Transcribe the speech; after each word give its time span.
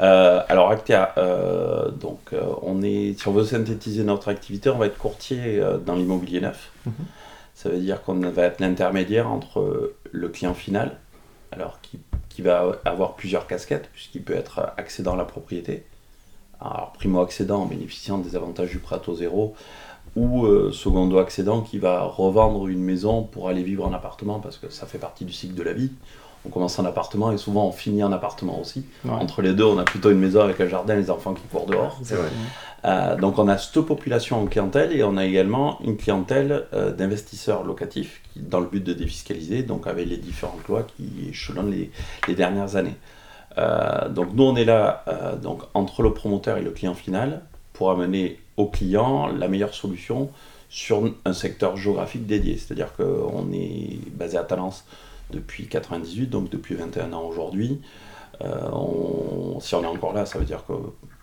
Euh, 0.00 0.42
alors 0.48 0.70
Actea, 0.70 1.12
euh, 1.18 1.90
donc 1.90 2.32
euh, 2.32 2.44
on 2.62 2.82
est, 2.82 3.18
si 3.18 3.26
on 3.26 3.32
veut 3.32 3.44
synthétiser 3.44 4.04
notre 4.04 4.28
activité, 4.28 4.70
on 4.70 4.78
va 4.78 4.86
être 4.86 4.98
courtier 4.98 5.60
dans 5.84 5.94
l'immobilier 5.94 6.40
neuf. 6.40 6.70
Mhm. 6.86 6.92
Ça 7.54 7.68
veut 7.68 7.78
dire 7.78 8.02
qu'on 8.02 8.20
va 8.20 8.42
être 8.44 8.60
l'intermédiaire 8.60 9.28
entre 9.28 9.94
le 10.12 10.28
client 10.28 10.54
final, 10.54 10.96
alors 11.50 11.80
qui, 11.80 11.98
qui 12.28 12.42
va 12.42 12.76
avoir 12.84 13.16
plusieurs 13.16 13.48
casquettes, 13.48 13.88
puisqu'il 13.92 14.22
peut 14.22 14.36
être 14.36 14.72
accédant 14.76 15.14
à 15.14 15.16
la 15.16 15.24
propriété, 15.24 15.84
alors 16.60 16.92
primo-accédant 16.92 17.62
en 17.62 17.66
bénéficiant 17.66 18.18
des 18.18 18.36
avantages 18.36 18.70
du 18.70 18.78
prêt 18.78 18.96
à 18.96 18.98
taux 19.00 19.16
zéro, 19.16 19.54
ou 20.18 20.72
secondo-accédant 20.72 21.60
qui 21.62 21.78
va 21.78 22.02
revendre 22.02 22.66
une 22.66 22.82
maison 22.82 23.22
pour 23.22 23.48
aller 23.48 23.62
vivre 23.62 23.86
en 23.86 23.92
appartement, 23.92 24.40
parce 24.40 24.58
que 24.58 24.68
ça 24.68 24.86
fait 24.86 24.98
partie 24.98 25.24
du 25.24 25.32
cycle 25.32 25.54
de 25.54 25.62
la 25.62 25.72
vie 25.72 25.90
on 26.46 26.50
commence 26.50 26.78
en 26.78 26.84
appartement 26.84 27.32
et 27.32 27.38
souvent 27.38 27.66
on 27.66 27.72
finit 27.72 28.02
en 28.02 28.12
appartement 28.12 28.60
aussi. 28.60 28.84
Ouais. 29.04 29.12
Entre 29.12 29.42
les 29.42 29.52
deux, 29.52 29.64
on 29.64 29.78
a 29.78 29.84
plutôt 29.84 30.10
une 30.10 30.18
maison 30.18 30.40
avec 30.40 30.60
un 30.60 30.68
jardin 30.68 30.94
et 30.94 30.98
les 30.98 31.10
enfants 31.10 31.34
qui 31.34 31.42
courent 31.50 31.66
dehors. 31.66 31.98
Vrai. 32.02 32.28
Euh, 32.84 33.16
donc 33.16 33.38
on 33.38 33.48
a 33.48 33.58
cette 33.58 33.80
population 33.80 34.40
en 34.40 34.46
clientèle 34.46 34.92
et 34.92 35.02
on 35.02 35.16
a 35.16 35.26
également 35.26 35.80
une 35.82 35.96
clientèle 35.96 36.66
euh, 36.72 36.92
d'investisseurs 36.92 37.64
locatifs 37.64 38.22
qui, 38.32 38.40
dans 38.40 38.60
le 38.60 38.66
but 38.66 38.82
de 38.82 38.92
défiscaliser, 38.92 39.62
donc 39.62 39.86
avec 39.86 40.08
les 40.08 40.16
différentes 40.16 40.66
lois 40.68 40.84
qui 40.84 41.28
échelonnent 41.28 41.72
les, 41.72 41.90
les 42.28 42.34
dernières 42.34 42.76
années. 42.76 42.96
Euh, 43.56 44.08
donc 44.08 44.28
nous 44.34 44.44
on 44.44 44.54
est 44.54 44.64
là 44.64 45.02
euh, 45.08 45.34
donc, 45.34 45.62
entre 45.74 46.02
le 46.02 46.12
promoteur 46.12 46.58
et 46.58 46.62
le 46.62 46.70
client 46.70 46.94
final 46.94 47.42
pour 47.72 47.90
amener 47.90 48.38
au 48.58 48.66
client 48.66 49.28
la 49.28 49.48
meilleure 49.48 49.72
solution 49.74 50.30
sur 50.68 51.10
un 51.24 51.32
secteur 51.32 51.76
géographique 51.78 52.26
dédié. 52.26 52.58
C'est-à-dire 52.58 52.92
qu'on 52.94 53.46
est 53.52 53.98
basé 54.12 54.36
à 54.36 54.42
Talence 54.44 54.84
depuis 55.30 55.66
98, 55.66 56.26
donc 56.28 56.50
depuis 56.50 56.74
21 56.74 57.12
ans 57.14 57.22
aujourd'hui. 57.24 57.80
Euh, 58.44 58.68
on- 58.72 59.58
si 59.60 59.74
on 59.74 59.82
est 59.82 59.86
encore 59.86 60.12
là, 60.12 60.26
ça 60.26 60.38
veut 60.38 60.44
dire 60.44 60.64
que 60.66 60.74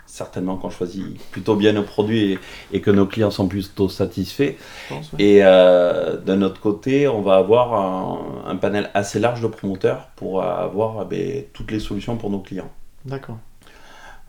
certainement 0.08 0.56
qu'on 0.58 0.70
choisit 0.70 1.20
plutôt 1.32 1.56
bien 1.56 1.74
nos 1.74 1.84
produits 1.84 2.34
et, 2.34 2.40
et 2.74 2.82
que 2.82 2.92
nos 2.92 3.06
clients 3.06 3.32
sont 3.32 3.48
plutôt 3.48 3.90
satisfaits. 3.90 4.56
je 4.90 4.94
pense. 4.96 5.14
ouais. 5.14 5.24
Et 5.24 5.40
euh, 5.44 6.18
d'un 6.18 6.42
autre 6.42 6.62
côté, 6.62 7.08
on 7.08 7.22
va 7.22 7.36
avoir 7.36 7.74
un, 7.74 8.50
un 8.52 8.56
panel 8.56 8.92
assez 8.94 9.20
large 9.20 9.42
de 9.42 9.48
promoteurs 9.48 10.10
pour 10.16 10.44
avoir 10.44 11.04
eh 11.04 11.06
ben, 11.16 11.44
toutes 11.54 11.72
les 11.72 11.80
solutions 11.80 12.18
pour 12.18 12.30
nos 12.30 12.40
clients. 12.40 12.70
D'accord. 13.06 13.38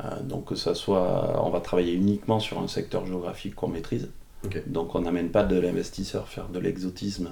Euh, 0.04 0.20
donc 0.22 0.46
que 0.46 0.54
ça 0.56 0.74
soit, 0.74 1.40
on 1.44 1.50
va 1.50 1.60
travailler 1.60 1.94
uniquement 1.94 2.38
sur 2.40 2.58
un 2.60 2.68
secteur 2.68 3.06
géographique 3.06 3.54
qu'on 3.54 3.68
maîtrise. 3.68 4.08
Donc 4.66 4.94
on 4.94 5.00
n'amène 5.00 5.30
pas 5.30 5.42
de 5.42 5.58
l'investisseur 5.58 6.28
faire 6.28 6.48
de 6.48 6.58
l'exotisme. 6.60 7.30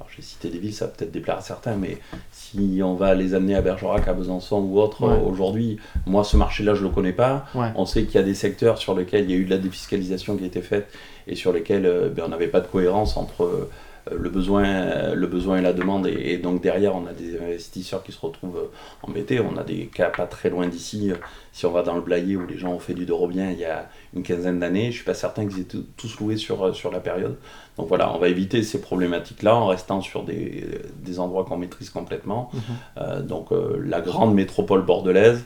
Alors 0.00 0.10
j'ai 0.16 0.22
cité 0.22 0.48
des 0.48 0.58
villes, 0.58 0.72
ça 0.72 0.88
peut-être 0.88 1.10
déplaire 1.12 1.36
à 1.38 1.40
certains, 1.42 1.76
mais 1.76 1.98
si 2.32 2.80
on 2.82 2.94
va 2.94 3.14
les 3.14 3.34
amener 3.34 3.54
à 3.54 3.60
Bergerac, 3.60 4.08
à 4.08 4.14
Besançon 4.14 4.60
ou 4.62 4.78
autre, 4.80 5.06
Ouais. 5.06 5.20
aujourd'hui, 5.26 5.78
moi 6.06 6.24
ce 6.24 6.36
marché-là 6.36 6.74
je 6.74 6.82
le 6.84 6.88
connais 6.88 7.12
pas. 7.12 7.44
Ouais. 7.54 7.68
On 7.76 7.84
sait 7.84 8.04
qu'il 8.04 8.14
y 8.14 8.18
a 8.18 8.22
des 8.22 8.34
secteurs 8.34 8.78
sur 8.78 8.94
lesquels 8.94 9.24
il 9.24 9.30
y 9.30 9.34
a 9.34 9.36
eu 9.36 9.44
de 9.44 9.50
la 9.50 9.58
défiscalisation 9.58 10.36
qui 10.36 10.44
a 10.44 10.46
été 10.46 10.62
faite 10.62 10.88
et 11.26 11.34
sur 11.34 11.52
lesquels 11.52 11.84
euh, 11.86 12.08
ben, 12.08 12.24
on 12.26 12.28
n'avait 12.28 12.48
pas 12.48 12.60
de 12.60 12.66
cohérence 12.68 13.16
entre 13.16 13.44
euh, 13.44 13.70
le, 14.10 14.28
besoin, 14.30 14.64
euh, 14.64 15.14
le 15.14 15.26
besoin 15.26 15.58
et 15.58 15.62
la 15.62 15.72
demande. 15.72 16.06
Et, 16.06 16.32
et 16.32 16.38
donc 16.38 16.60
derrière, 16.62 16.94
on 16.96 17.06
a 17.06 17.12
des 17.12 17.38
investisseurs 17.40 18.02
qui 18.02 18.12
se 18.12 18.20
retrouvent 18.20 18.56
euh, 18.58 18.70
embêtés. 19.02 19.40
On 19.40 19.56
a 19.56 19.62
des 19.62 19.86
cas 19.86 20.10
pas 20.10 20.26
très 20.26 20.50
loin 20.50 20.66
d'ici. 20.66 21.10
euh, 21.12 21.16
Si 21.52 21.66
on 21.66 21.70
va 21.72 21.82
dans 21.82 21.94
le 21.94 22.00
Blayais 22.00 22.36
où 22.36 22.46
les 22.46 22.58
gens 22.58 22.72
ont 22.72 22.78
fait 22.80 22.94
du 22.94 23.04
Dorobien 23.06 23.50
il 23.50 23.58
y 23.58 23.64
a 23.64 23.88
une 24.14 24.22
quinzaine 24.22 24.58
d'années, 24.58 24.90
je 24.90 24.96
suis 24.96 25.04
pas 25.04 25.14
certain 25.14 25.46
qu'ils 25.46 25.60
étaient 25.60 25.78
tous 25.96 26.18
loués 26.18 26.36
sur, 26.36 26.64
euh, 26.64 26.72
sur 26.72 26.90
la 26.90 27.00
période. 27.00 27.36
Donc 27.78 27.88
voilà, 27.88 28.12
on 28.14 28.18
va 28.18 28.28
éviter 28.28 28.62
ces 28.62 28.80
problématiques-là 28.80 29.54
en 29.56 29.66
restant 29.68 30.00
sur 30.00 30.24
des, 30.24 30.66
des 30.96 31.18
endroits 31.20 31.44
qu'on 31.44 31.56
maîtrise 31.56 31.90
complètement. 31.90 32.50
Mhm. 32.52 32.60
Euh, 32.98 33.22
donc 33.22 33.52
euh, 33.52 33.80
la 33.84 34.00
grande 34.00 34.34
métropole 34.34 34.82
bordelaise, 34.84 35.44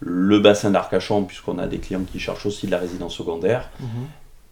le 0.00 0.40
bassin 0.40 0.70
d'Arcachon, 0.70 1.22
puisqu'on 1.24 1.58
a 1.58 1.68
des 1.68 1.78
clients 1.78 2.02
qui 2.10 2.18
cherchent 2.18 2.46
aussi 2.46 2.66
de 2.66 2.72
la 2.72 2.78
résidence 2.78 3.14
secondaire, 3.14 3.70
Mhm. 3.78 3.86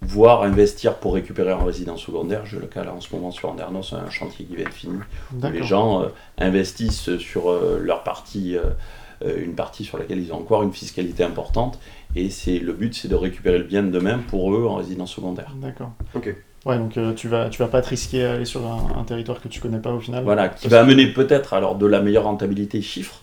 Voire 0.03 0.43
investir 0.43 0.95
pour 0.97 1.15
récupérer 1.15 1.53
en 1.53 1.65
résidence 1.65 2.03
secondaire. 2.03 2.47
Je 2.47 2.59
le 2.59 2.67
cas 2.67 2.85
là 2.85 2.93
en 2.95 3.01
ce 3.01 3.15
moment 3.15 3.31
sur 3.31 3.51
Andernos, 3.51 3.93
un 3.93 4.09
chantier 4.11 4.45
qui 4.47 4.57
va 4.57 4.63
être 4.63 4.73
fini, 4.73 4.99
où 5.35 5.47
les 5.53 5.63
gens 5.63 6.03
euh, 6.03 6.07
investissent 6.39 7.17
sur 7.19 7.51
euh, 7.51 7.79
leur 7.83 8.03
partie, 8.03 8.57
euh, 8.57 9.45
une 9.45 9.55
partie 9.55 9.85
sur 9.85 9.99
laquelle 9.99 10.19
ils 10.19 10.33
ont 10.33 10.39
encore 10.39 10.63
une 10.63 10.73
fiscalité 10.73 11.23
importante, 11.23 11.79
et 12.17 12.31
c'est 12.31 12.59
le 12.59 12.73
but, 12.73 12.95
c'est 12.95 13.09
de 13.09 13.15
récupérer 13.15 13.59
le 13.59 13.65
bien 13.65 13.83
de 13.83 13.91
demain 13.91 14.19
pour 14.29 14.55
eux 14.55 14.67
en 14.67 14.77
résidence 14.77 15.13
secondaire. 15.13 15.53
D'accord. 15.57 15.93
Ok. 16.15 16.35
Ouais, 16.67 16.77
donc 16.77 16.97
euh, 16.99 17.15
tu 17.15 17.29
vas, 17.29 17.49
tu 17.49 17.59
vas 17.63 17.69
pas 17.69 17.81
te 17.81 17.89
risquer 17.89 18.25
à 18.25 18.33
aller 18.35 18.45
sur 18.45 18.67
un, 18.67 18.99
un 18.99 19.05
territoire 19.05 19.41
que 19.41 19.49
tu 19.49 19.61
connais 19.61 19.79
pas 19.79 19.93
au 19.93 20.01
final? 20.01 20.25
Voilà, 20.25 20.49
qui 20.49 20.69
va 20.69 20.79
que- 20.79 20.83
amener 20.83 21.07
peut-être 21.07 21.55
alors 21.55 21.75
de 21.77 21.87
la 21.87 22.01
meilleure 22.01 22.25
rentabilité 22.25 22.81
chiffre, 22.83 23.21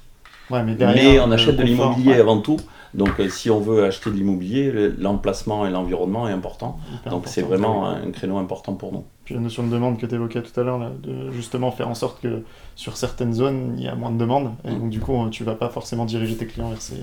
Ouais, 0.50 0.64
mais 0.64 0.76
derrière. 0.76 1.04
mais 1.14 1.20
on 1.20 1.32
achète 1.32 1.56
de 1.58 1.64
l'immobilier 1.64 2.14
ouais, 2.14 2.20
avant 2.22 2.40
tout. 2.40 2.58
Donc 2.94 3.20
euh, 3.20 3.30
si 3.30 3.50
on 3.50 3.60
veut 3.60 3.84
acheter 3.86 4.10
de 4.10 4.16
l'immobilier, 4.16 4.72
le- 4.72 4.96
l'emplacement 5.00 5.66
et 5.66 5.70
l'environnement 5.70 6.28
est 6.28 6.32
important. 6.34 6.80
hyper 6.94 7.12
Donc 7.12 7.24
c'est 7.28 7.42
vraiment 7.42 7.88
un 7.88 8.12
créneau 8.12 8.38
important 8.38 8.74
pour 8.74 8.92
nous. 8.94 9.04
Puis 9.26 9.36
la 9.36 9.42
notion 9.42 9.64
de 9.68 9.70
demande 9.70 9.98
que 10.00 10.06
tu 10.06 10.16
évoquais 10.16 10.42
tout 10.42 10.58
à 10.58 10.64
l'heure, 10.64 10.80
de 11.04 11.32
justement 11.32 11.70
faire 11.72 11.90
en 11.90 11.96
sorte 11.96 12.22
que 12.22 12.44
sur 12.76 12.96
certaines 12.96 13.34
zones, 13.34 13.76
il 13.78 13.84
y 13.84 13.88
a 13.90 13.96
moins 13.96 14.10
de 14.12 14.18
demandes. 14.18 14.52
Et 14.64 14.70
donc, 14.72 14.90
du 14.90 15.02
coup, 15.02 15.28
tu 15.30 15.44
vas 15.44 15.56
pas 15.56 15.68
forcément 15.68 16.06
diriger 16.06 16.38
tes 16.38 16.46
clients 16.48 16.70
vers 16.70 16.82
ces, 16.82 16.96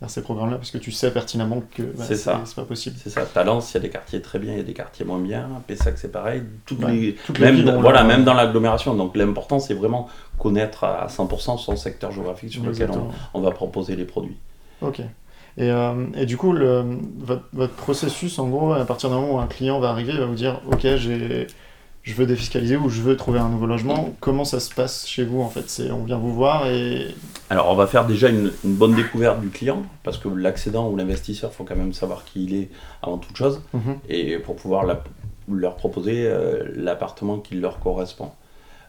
vers 0.00 0.08
ces 0.08 0.22
programmes-là, 0.22 0.56
parce 0.56 0.70
que 0.70 0.78
tu 0.78 0.92
sais 0.92 1.10
pertinemment 1.12 1.62
que 1.74 1.82
bah, 1.82 2.04
C'est 2.06 2.16
ça. 2.16 2.40
c'est 2.46 2.54
pas 2.54 2.62
possible. 2.64 2.96
C'est 3.02 3.10
ça, 3.10 3.26
Talence, 3.26 3.70
il 3.72 3.74
y 3.74 3.76
a 3.76 3.80
des 3.80 3.90
quartiers 3.90 4.22
très 4.22 4.38
bien, 4.38 4.52
il 4.52 4.56
y 4.56 4.60
a 4.60 4.64
des 4.64 4.72
quartiers 4.72 5.04
moins 5.04 5.18
bien. 5.18 5.46
Pessac, 5.66 5.98
c'est 5.98 6.10
pareil. 6.10 6.42
Toutes 6.64 6.82
Ouais, 6.82 6.90
les, 6.90 7.14
toutes 7.26 7.38
les 7.38 7.44
même, 7.44 7.56
villes 7.56 7.76
voilà, 7.78 8.02
même 8.02 8.24
dans 8.24 8.32
l'agglomération. 8.34 8.94
Donc 8.94 9.14
l'important, 9.14 9.58
c'est 9.58 9.74
vraiment 9.74 10.08
connaître 10.38 10.84
à 10.84 11.08
100% 11.08 11.58
son 11.58 11.76
secteur 11.76 12.12
géographique 12.12 12.52
sur 12.52 12.62
lequel 12.64 12.90
on 13.34 13.40
va 13.42 13.50
proposer 13.50 13.94
les 13.94 14.04
produits. 14.06 14.38
Ok. 14.82 15.00
Et, 15.00 15.70
euh, 15.70 16.06
et 16.14 16.24
du 16.26 16.36
coup, 16.36 16.52
le, 16.52 16.84
votre, 17.18 17.42
votre 17.52 17.74
processus, 17.74 18.38
en 18.38 18.48
gros, 18.48 18.72
à 18.72 18.84
partir 18.84 19.10
d'un 19.10 19.16
moment 19.20 19.34
où 19.34 19.38
un 19.40 19.46
client 19.48 19.80
va 19.80 19.88
arriver, 19.90 20.12
il 20.12 20.20
va 20.20 20.26
vous 20.26 20.34
dire 20.36 20.60
Ok, 20.70 20.82
je 20.84 22.14
veux 22.14 22.26
défiscaliser 22.26 22.76
ou 22.76 22.88
je 22.88 23.02
veux 23.02 23.16
trouver 23.16 23.38
un 23.38 23.48
nouveau 23.48 23.66
logement. 23.66 24.14
Comment 24.20 24.44
ça 24.44 24.60
se 24.60 24.72
passe 24.72 25.06
chez 25.06 25.24
vous 25.24 25.42
en 25.42 25.48
fait? 25.50 25.68
C'est 25.68 25.90
on 25.90 26.04
vient 26.04 26.16
vous 26.16 26.32
voir 26.32 26.66
et. 26.68 27.08
Alors, 27.50 27.70
on 27.70 27.74
va 27.74 27.86
faire 27.86 28.06
déjà 28.06 28.28
une, 28.28 28.52
une 28.64 28.74
bonne 28.74 28.94
découverte 28.94 29.40
du 29.40 29.48
client, 29.48 29.82
parce 30.04 30.16
que 30.16 30.28
l'accédant 30.28 30.88
ou 30.88 30.96
l'investisseur, 30.96 31.50
il 31.52 31.56
faut 31.56 31.64
quand 31.64 31.76
même 31.76 31.92
savoir 31.92 32.24
qui 32.24 32.44
il 32.44 32.54
est 32.54 32.68
avant 33.02 33.18
toute 33.18 33.36
chose, 33.36 33.60
Mhm. 33.74 33.96
et 34.08 34.38
pour 34.38 34.54
pouvoir 34.56 34.84
la- 34.86 35.02
leur 35.50 35.76
proposer 35.76 36.24
euh, 36.26 36.64
l'appartement 36.76 37.38
qui 37.38 37.54
leur 37.56 37.78
correspond. 37.80 38.30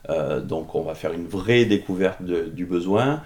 Euh, 0.10 0.40
donc, 0.42 0.76
on 0.76 0.82
va 0.82 0.94
faire 0.94 1.14
une 1.14 1.26
vraie 1.28 1.66
découverte 1.66 2.22
de- 2.22 2.44
du 2.54 2.66
besoin, 2.66 3.22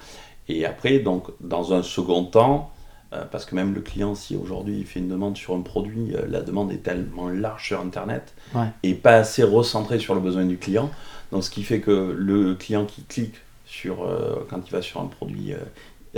et 0.49 0.65
après, 0.65 0.99
donc, 0.99 1.27
dans 1.39 1.73
un 1.73 1.83
second 1.83 2.23
temps, 2.25 2.71
euh, 3.13 3.23
parce 3.31 3.45
que 3.45 3.55
même 3.55 3.73
le 3.73 3.81
client, 3.81 4.15
si 4.15 4.35
aujourd'hui 4.35 4.79
il 4.79 4.85
fait 4.85 4.99
une 4.99 5.07
demande 5.09 5.37
sur 5.37 5.53
un 5.55 5.61
produit, 5.61 6.15
euh, 6.15 6.25
la 6.29 6.41
demande 6.41 6.71
est 6.71 6.83
tellement 6.83 7.29
large 7.29 7.65
sur 7.67 7.79
Internet, 7.79 8.33
Ouais. 8.55 8.67
et 8.83 8.93
pas 8.93 9.15
assez 9.15 9.43
recentrée 9.43 9.99
sur 9.99 10.15
le 10.15 10.21
besoin 10.21 10.45
du 10.45 10.57
client. 10.57 10.89
Donc, 11.31 11.43
ce 11.43 11.49
qui 11.49 11.63
fait 11.63 11.79
que 11.79 12.15
le 12.17 12.55
client 12.55 12.85
qui 12.85 13.03
clique 13.03 13.35
sur, 13.65 14.03
euh, 14.03 14.45
quand 14.49 14.61
il 14.65 14.71
va 14.71 14.81
sur 14.81 15.01
un 15.01 15.05
produit, 15.07 15.53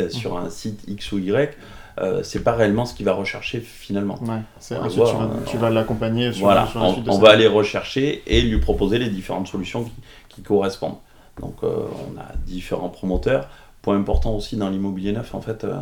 sur 0.10 0.38
un 0.38 0.50
site 0.50 0.84
X 0.88 1.14
ou 1.14 1.20
Y, 1.20 1.56
euh, 1.98 2.24
c'est 2.24 2.44
pas 2.44 2.54
réellement 2.54 2.86
ce 2.86 2.94
qu'il 2.94 3.06
va 3.06 3.14
rechercher 3.14 3.62
finalement. 3.62 4.22
Ouais, 4.24 4.42
c'est, 4.60 4.76
ensuite, 4.76 5.04
tu 5.46 5.58
vas, 5.58 5.70
tu 5.70 5.74
l'accompagner 5.74 6.34
sur, 6.34 6.46
Voilà, 6.46 6.68
sur 6.68 6.80
la 6.82 6.88
on, 6.88 7.18
de 7.18 7.22
va 7.22 7.30
aller 7.30 7.48
rechercher 7.48 8.22
et 8.28 8.42
lui 8.42 8.60
proposer 8.60 9.00
les 9.00 9.10
différentes 9.10 9.48
solutions 9.48 9.86
qui, 9.86 9.94
qui 10.28 10.42
correspondent. 10.42 10.98
Donc 11.40 11.56
euh, 11.64 11.68
on 12.08 12.20
a 12.20 12.34
différents 12.46 12.90
promoteurs. 12.90 13.50
Point 13.86 13.98
important 13.98 14.36
aussi 14.36 14.58
dans 14.58 14.68
l'immobilier 14.72 15.12
neuf, 15.12 15.36
en 15.36 15.42
fait, 15.42 15.64
euh, 15.64 15.76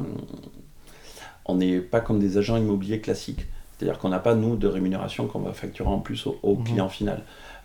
on 1.45 1.55
n'est 1.55 1.79
pas 1.79 2.01
comme 2.01 2.19
des 2.19 2.37
agents 2.37 2.57
immobiliers 2.57 2.99
classiques. 2.99 3.45
C'est-à-dire 3.77 3.97
qu'on 3.97 4.09
n'a 4.09 4.19
pas, 4.19 4.35
nous, 4.35 4.57
de 4.57 4.67
rémunération 4.67 5.25
qu'on 5.25 5.39
va 5.39 5.53
facturer 5.53 5.87
en 5.87 5.99
plus 5.99 6.27
au, 6.27 6.37
au 6.43 6.55
Mhm. 6.57 6.63
client 6.65 6.89
final. 6.89 7.21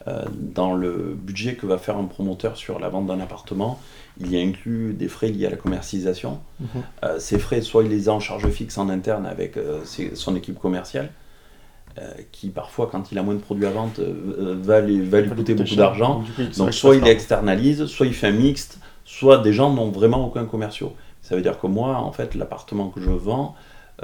Euh, 0.06 0.22
dans 0.38 0.74
le 0.74 1.16
budget 1.20 1.56
que 1.56 1.66
va 1.66 1.76
faire 1.76 1.96
un 1.96 2.04
promoteur 2.04 2.56
sur 2.56 2.78
la 2.78 2.88
vente 2.88 3.06
d'un 3.08 3.18
appartement, 3.18 3.80
il 4.20 4.30
y 4.32 4.36
a 4.38 4.40
inclus 4.40 4.94
des 4.94 5.08
frais 5.08 5.26
liés 5.28 5.46
à 5.46 5.50
la 5.50 5.56
commercialisation. 5.56 6.38
Mhm. 6.60 6.68
Euh, 7.02 7.18
ces 7.18 7.40
frais, 7.40 7.60
soit 7.60 7.82
il 7.82 7.90
les 7.90 8.08
a 8.08 8.12
en 8.12 8.20
charge 8.20 8.48
fixe 8.50 8.78
en 8.78 8.88
interne 8.90 9.26
avec 9.26 9.56
euh, 9.56 9.80
ses- 9.84 10.14
son 10.14 10.36
équipe 10.36 10.58
commerciale, 10.60 11.10
qui 12.30 12.50
parfois, 12.50 12.88
quand 12.92 13.10
il 13.10 13.18
a 13.18 13.24
moins 13.24 13.34
de 13.34 13.40
produits 13.40 13.66
à 13.66 13.70
vente, 13.70 13.98
va, 13.98 14.80
lui- 14.80 15.00
va 15.00 15.20
lui 15.20 15.30
coûter 15.30 15.54
beaucoup 15.54 15.74
d'argent. 15.74 16.22
Donc, 16.56 16.72
soit 16.72 16.94
il 16.94 17.04
externalise, 17.08 17.86
soit 17.86 18.06
il 18.06 18.14
fait 18.14 18.28
un 18.28 18.32
mixte, 18.32 18.78
soit 19.08 19.38
des 19.38 19.54
gens 19.54 19.72
n'ont 19.72 19.90
vraiment 19.90 20.26
aucun 20.26 20.44
commerciaux. 20.44 20.94
Ça 21.22 21.34
veut 21.34 21.40
dire 21.40 21.58
que 21.58 21.66
moi, 21.66 21.96
en 21.96 22.12
fait, 22.12 22.34
l'appartement 22.34 22.88
que 22.90 23.00
je 23.00 23.10
vends, 23.10 23.54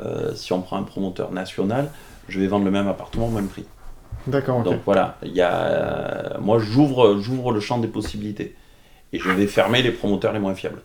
euh, 0.00 0.34
si 0.34 0.54
on 0.54 0.62
prend 0.62 0.78
un 0.78 0.82
promoteur 0.82 1.30
national, 1.30 1.90
je 2.28 2.40
vais 2.40 2.46
vendre 2.46 2.64
le 2.64 2.70
même 2.70 2.88
appartement 2.88 3.26
au 3.26 3.30
même 3.30 3.48
prix. 3.48 3.66
D'accord. 4.26 4.62
Donc 4.62 4.80
voilà, 4.86 5.18
il 5.22 5.32
y 5.32 5.42
a, 5.42 5.52
euh, 5.54 6.40
moi 6.40 6.58
j'ouvre, 6.58 7.18
j'ouvre 7.20 7.52
le 7.52 7.60
champ 7.60 7.78
des 7.78 7.88
possibilités. 7.88 8.56
Et 9.12 9.18
je 9.18 9.28
vais 9.30 9.46
fermer 9.46 9.82
les 9.82 9.90
promoteurs 9.92 10.32
les 10.32 10.38
moins 10.40 10.54
fiables. 10.54 10.80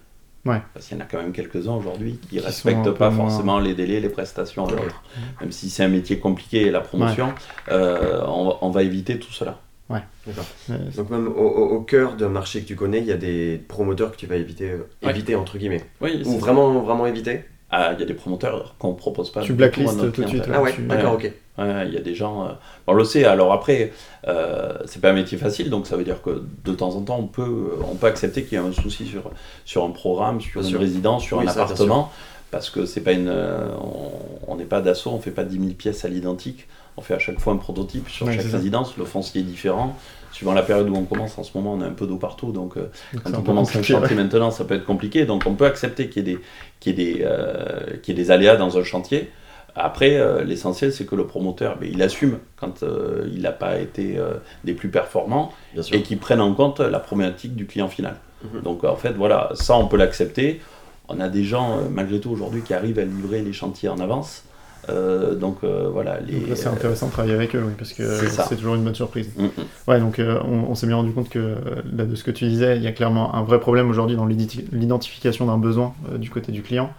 Ouais. 0.45 0.61
Parce 0.73 0.87
qu'il 0.87 0.97
y 0.97 0.99
en 1.01 1.03
a 1.03 1.07
quand 1.07 1.17
même 1.17 1.31
quelques-uns 1.31 1.73
aujourd'hui 1.73 2.19
qui 2.29 2.35
ne 2.35 2.41
respectent 2.41 2.91
pas 2.91 3.09
moins- 3.09 3.29
forcément 3.29 3.59
les 3.59 3.73
délais, 3.73 4.01
les 4.01 4.09
prestations 4.09 4.67
de 4.67 4.75
l'autre. 4.75 5.01
Même 5.39 5.51
si 5.53 5.69
c'est 5.69 5.83
un 5.85 5.87
métier 5.89 6.19
compliqué, 6.19 6.69
la 6.71 6.81
promotion, 6.81 7.33
euh, 7.71 8.21
on 8.27 8.69
va 8.69 8.83
éviter 8.83 9.17
tout 9.17 9.31
cela. 9.31 9.59
D'accord. 9.89 10.45
Mais- 10.69 10.77
Donc 10.95 11.09
même 11.09 11.27
au, 11.27 11.31
au- 11.41 11.69
au 11.77 11.81
cœur 11.81 12.15
d'un 12.15 12.29
marché 12.29 12.61
que 12.61 12.67
tu 12.67 12.75
connais, 12.75 12.99
il 12.99 13.05
y 13.05 13.11
a 13.11 13.17
des 13.17 13.59
promoteurs 13.67 14.11
que 14.11 14.17
tu 14.17 14.27
vas 14.27 14.35
éviter, 14.35 14.69
euh, 14.71 14.87
Ouais. 15.03 15.09
éviter 15.11 15.35
entre 15.35 15.57
guillemets. 15.57 15.83
Oui, 16.01 16.21
Ou 16.25 16.37
vraiment, 16.37 16.71
vraiment 16.81 17.07
éviter 17.07 17.45
Ah, 17.71 17.91
il 17.93 17.99
y 17.99 18.03
a 18.03 18.05
des 18.07 18.13
promoteurs 18.15 18.73
qu'on 18.79 18.89
ne 18.89 18.95
propose 18.95 19.31
pas. 19.31 19.41
Tu 19.41 19.53
blacklistes 19.53 20.11
tout 20.11 20.23
de 20.23 20.27
suite. 20.27 20.43
Ah 20.51 20.61
ouais, 20.61 20.73
tu- 20.73 20.81
d'accord, 20.83 21.13
ok. 21.13 21.31
Ouais, 21.59 21.87
il 21.87 21.93
y 21.93 21.97
a 21.97 22.01
des 22.01 22.15
gens. 22.15 22.47
euh, 22.47 22.51
On 22.87 22.93
le 22.93 23.03
sait. 23.03 23.25
Alors 23.25 23.51
après, 23.53 23.91
euh, 24.27 24.73
c'est 24.85 25.01
pas 25.01 25.09
un 25.11 25.13
métier 25.13 25.37
facile, 25.37 25.69
donc 25.69 25.85
ça 25.85 25.95
veut 25.95 26.03
dire 26.03 26.21
que 26.23 26.43
de 26.65 26.73
temps 26.73 26.95
en 26.95 27.01
temps, 27.01 27.19
on 27.19 27.27
peut, 27.27 27.73
on 27.91 27.95
peut 27.95 28.07
accepter 28.07 28.43
qu'il 28.43 28.57
y 28.57 28.61
a 28.61 28.63
un 28.63 28.71
souci 28.71 29.05
sur, 29.05 29.29
sur 29.65 29.83
un 29.83 29.91
programme, 29.91 30.41
sur 30.41 30.61
Bien 30.61 30.67
une 30.67 30.75
sûr. 30.75 30.79
résidence, 30.79 31.23
sur 31.23 31.37
Oui, 31.37 31.45
un 31.47 31.51
ça, 31.51 31.63
appartement, 31.63 32.11
parce 32.49 32.69
que 32.71 32.85
c'est 32.87 33.01
pas 33.01 33.11
une, 33.11 33.27
euh, 33.27 33.67
on- 33.79 34.51
on 34.51 34.55
n'est 34.55 34.65
pas 34.65 34.81
d'assaut, 34.81 35.11
on 35.11 35.19
fait 35.19 35.29
pas 35.31 35.43
10 35.43 35.59
000 35.59 35.73
pièces 35.73 36.05
à 36.05 36.07
l'identique. 36.07 36.67
On 36.99 37.01
fait 37.01 37.13
à 37.13 37.19
chaque 37.19 37.39
fois 37.39 37.53
un 37.53 37.57
prototype 37.57 38.09
sur 38.09 38.27
Ouais, 38.27 38.35
chaque 38.35 38.51
résidence. 38.51 38.97
Le 38.97 39.05
foncier 39.05 39.39
est 39.39 39.45
différent. 39.45 39.95
Suivant 40.33 40.53
la 40.53 40.63
période 40.63 40.89
où 40.89 40.95
on 40.95 41.05
commence, 41.05 41.37
en 41.37 41.43
ce 41.43 41.57
moment, 41.57 41.73
on 41.73 41.81
a 41.81 41.85
un 41.85 41.93
peu 41.93 42.05
d'eau 42.05 42.17
partout, 42.17 42.51
donc 42.51 42.77
euh, 42.77 42.91
donc 43.13 43.23
quand 43.23 43.39
on 43.39 43.41
commence 43.41 43.69
un 43.69 43.73
compliqué, 43.79 43.93
chantier 43.93 44.15
maintenant, 44.15 44.51
ça 44.51 44.65
peut 44.65 44.75
être 44.75 44.85
compliqué. 44.85 45.25
Donc 45.25 45.43
on 45.47 45.55
peut 45.55 45.65
accepter 45.65 46.09
qu'il 46.09 46.27
y 46.27 46.31
ait 46.31 46.35
des, 46.35 46.39
qu'il 46.79 46.99
y 46.99 47.01
ait 47.01 47.13
des, 47.13 47.21
euh, 47.23 47.97
qu'il 48.03 48.17
y 48.17 48.19
ait 48.19 48.23
des 48.23 48.31
aléas 48.31 48.57
dans 48.57 48.77
un 48.77 48.83
chantier. 48.83 49.31
Après, 49.75 50.17
euh, 50.17 50.43
l'essentiel, 50.43 50.91
c'est 50.91 51.05
que 51.05 51.15
le 51.15 51.25
promoteur, 51.25 51.77
ben, 51.77 51.89
il 51.91 52.01
assume 52.01 52.39
quand 52.57 52.83
euh, 52.83 53.29
il 53.33 53.41
n'a 53.41 53.53
pas 53.53 53.79
été 53.79 54.17
euh, 54.17 54.33
des 54.65 54.73
plus 54.73 54.89
performants 54.89 55.53
et 55.93 56.01
qu'il 56.01 56.17
prenne 56.17 56.41
en 56.41 56.53
compte 56.53 56.79
la 56.79 56.99
problématique 56.99 57.55
du 57.55 57.65
client 57.65 57.87
final. 57.87 58.17
Mhm. 58.43 58.61
Donc 58.61 58.83
en 58.83 58.95
fait, 58.95 59.13
voilà, 59.13 59.51
ça, 59.53 59.77
on 59.77 59.87
peut 59.87 59.97
l'accepter. 59.97 60.61
On 61.07 61.19
a 61.19 61.27
des 61.27 61.43
gens, 61.43 61.77
euh, 61.77 61.81
malgré 61.89 62.19
tout, 62.19 62.29
aujourd'hui, 62.29 62.61
qui 62.61 62.73
arrivent 62.73 62.99
à 62.99 63.05
livrer 63.05 63.41
les 63.41 63.53
chantiers 63.53 63.89
en 63.89 63.99
avance. 63.99 64.43
Euh, 64.87 65.35
donc 65.35 65.57
euh, 65.63 65.89
voilà, 65.91 66.19
les... 66.21 66.55
C'est 66.55 66.67
intéressant 66.69 67.07
de 67.07 67.11
travailler 67.11 67.35
avec 67.35 67.55
eux, 67.55 67.63
oui, 67.65 67.73
parce 67.77 67.93
que 67.93 68.03
C'est 68.27 68.55
toujours 68.55 68.75
une 68.75 68.83
bonne 68.83 68.95
surprise. 68.95 69.29
Mm, 69.37 69.43
mm. 69.45 69.49
Ouais, 69.87 69.99
donc 69.99 70.19
euh, 70.19 70.39
on, 70.45 70.71
on 70.71 70.75
s'est 70.75 70.87
bien 70.87 70.95
rendu 70.95 71.11
compte 71.11 71.29
que, 71.29 71.55
là, 71.95 72.05
de 72.05 72.15
ce 72.15 72.23
que 72.23 72.31
tu 72.31 72.45
disais, 72.47 72.77
il 72.77 72.83
y 72.83 72.87
a 72.87 72.91
clairement 72.91 73.35
un 73.35 73.43
vrai 73.43 73.59
problème 73.59 73.89
aujourd'hui 73.89 74.15
dans 74.15 74.25
l'identi- 74.25 74.65
l'identification 74.71 75.45
d'un 75.45 75.57
besoin 75.57 75.93
du 76.17 76.29
côté 76.29 76.51
du 76.51 76.61
client. 76.61 76.89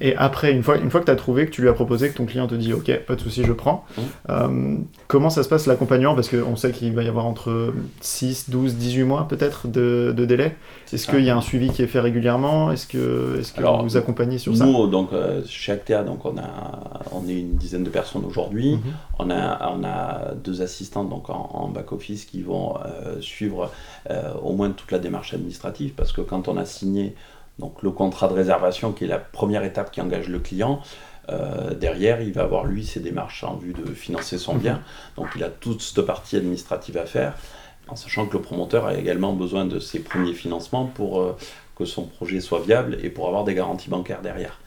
Et 0.00 0.16
après, 0.16 0.52
une 0.52 0.62
fois, 0.62 0.76
une 0.78 0.90
fois 0.90 1.00
que 1.00 1.06
tu 1.06 1.10
as 1.12 1.16
trouvé, 1.16 1.46
que 1.46 1.50
tu 1.50 1.62
lui 1.62 1.68
as 1.68 1.72
proposé, 1.74 2.08
que 2.10 2.16
ton 2.16 2.26
client 2.26 2.46
te 2.46 2.54
dit 2.54 2.72
OK, 2.72 2.90
pas 3.06 3.14
de 3.16 3.20
souci, 3.20 3.44
je 3.44 3.52
prends, 3.52 3.84
Mm. 4.28 4.82
comment 5.06 5.30
ça 5.30 5.42
se 5.42 5.48
passe 5.48 5.66
l'accompagnement? 5.66 6.14
Parce 6.14 6.28
qu'on 6.28 6.56
sait 6.56 6.72
qu'il 6.72 6.94
va 6.94 7.02
y 7.02 7.08
avoir 7.08 7.26
entre 7.26 7.72
6, 8.00 8.50
12, 8.50 8.74
18 8.76 9.02
mois 9.04 9.26
peut-être 9.28 9.68
de, 9.68 10.12
de 10.16 10.24
délai. 10.24 10.56
Est-ce 10.92 11.06
qu'il 11.08 11.24
y 11.24 11.30
a 11.30 11.36
un 11.36 11.40
suivi 11.40 11.70
qui 11.70 11.82
est 11.82 11.86
fait 11.86 12.00
régulièrement? 12.00 12.70
Est-ce 12.72 12.86
que, 12.86 13.38
est 13.40 13.52
que 13.54 13.58
Alors, 13.58 13.82
vous 13.82 13.96
accompagnez 13.96 14.38
sur 14.38 14.56
ça? 14.56 14.64
Nous, 14.64 14.86
donc, 14.86 15.10
chez 15.46 15.72
Actea, 15.72 16.04
donc, 16.04 16.24
on, 16.24 16.36
a, 16.38 16.93
on 17.12 17.28
est 17.28 17.38
une 17.38 17.56
dizaine 17.56 17.84
de 17.84 17.90
personnes 17.90 18.24
aujourd'hui. 18.24 18.76
Mhm. 18.76 18.82
On 19.18 19.30
a, 19.30 19.70
on 19.70 19.84
a 19.84 20.34
deux 20.34 20.62
assistants 20.62 21.04
donc 21.04 21.30
en, 21.30 21.50
en 21.52 21.68
back-office 21.68 22.24
qui 22.24 22.42
vont 22.42 22.76
euh, 22.84 23.20
suivre 23.20 23.70
euh, 24.10 24.32
au 24.42 24.52
moins 24.52 24.70
toute 24.70 24.92
la 24.92 24.98
démarche 24.98 25.34
administrative 25.34 25.92
parce 25.94 26.12
que 26.12 26.20
quand 26.20 26.48
on 26.48 26.56
a 26.56 26.64
signé 26.64 27.14
donc, 27.58 27.82
le 27.82 27.90
contrat 27.90 28.28
de 28.28 28.34
réservation 28.34 28.92
qui 28.92 29.04
est 29.04 29.08
la 29.08 29.18
première 29.18 29.62
étape 29.62 29.92
qui 29.92 30.00
engage 30.00 30.28
le 30.28 30.40
client, 30.40 30.80
euh, 31.28 31.72
derrière 31.74 32.20
il 32.20 32.32
va 32.32 32.42
avoir 32.42 32.64
lui 32.64 32.84
ses 32.84 33.00
démarches 33.00 33.44
en 33.44 33.56
vue 33.56 33.72
de 33.72 33.92
financer 33.92 34.38
son 34.38 34.56
bien. 34.56 34.82
Donc 35.16 35.28
il 35.36 35.44
a 35.44 35.48
toute 35.48 35.80
cette 35.80 36.04
partie 36.04 36.36
administrative 36.36 36.98
à 36.98 37.06
faire 37.06 37.34
en 37.86 37.96
sachant 37.96 38.26
que 38.26 38.32
le 38.32 38.42
promoteur 38.42 38.86
a 38.86 38.94
également 38.94 39.34
besoin 39.34 39.66
de 39.66 39.78
ses 39.78 40.00
premiers 40.00 40.32
financements 40.32 40.86
pour 40.86 41.36
que 41.76 41.84
son 41.84 42.04
projet 42.04 42.40
soit 42.40 42.60
viable 42.60 42.98
et 43.02 43.10
pour 43.10 43.26
avoir 43.26 43.42
des 43.44 43.54
garanties 43.54 43.90
bancaires 43.90 44.22
derrière. 44.22 44.60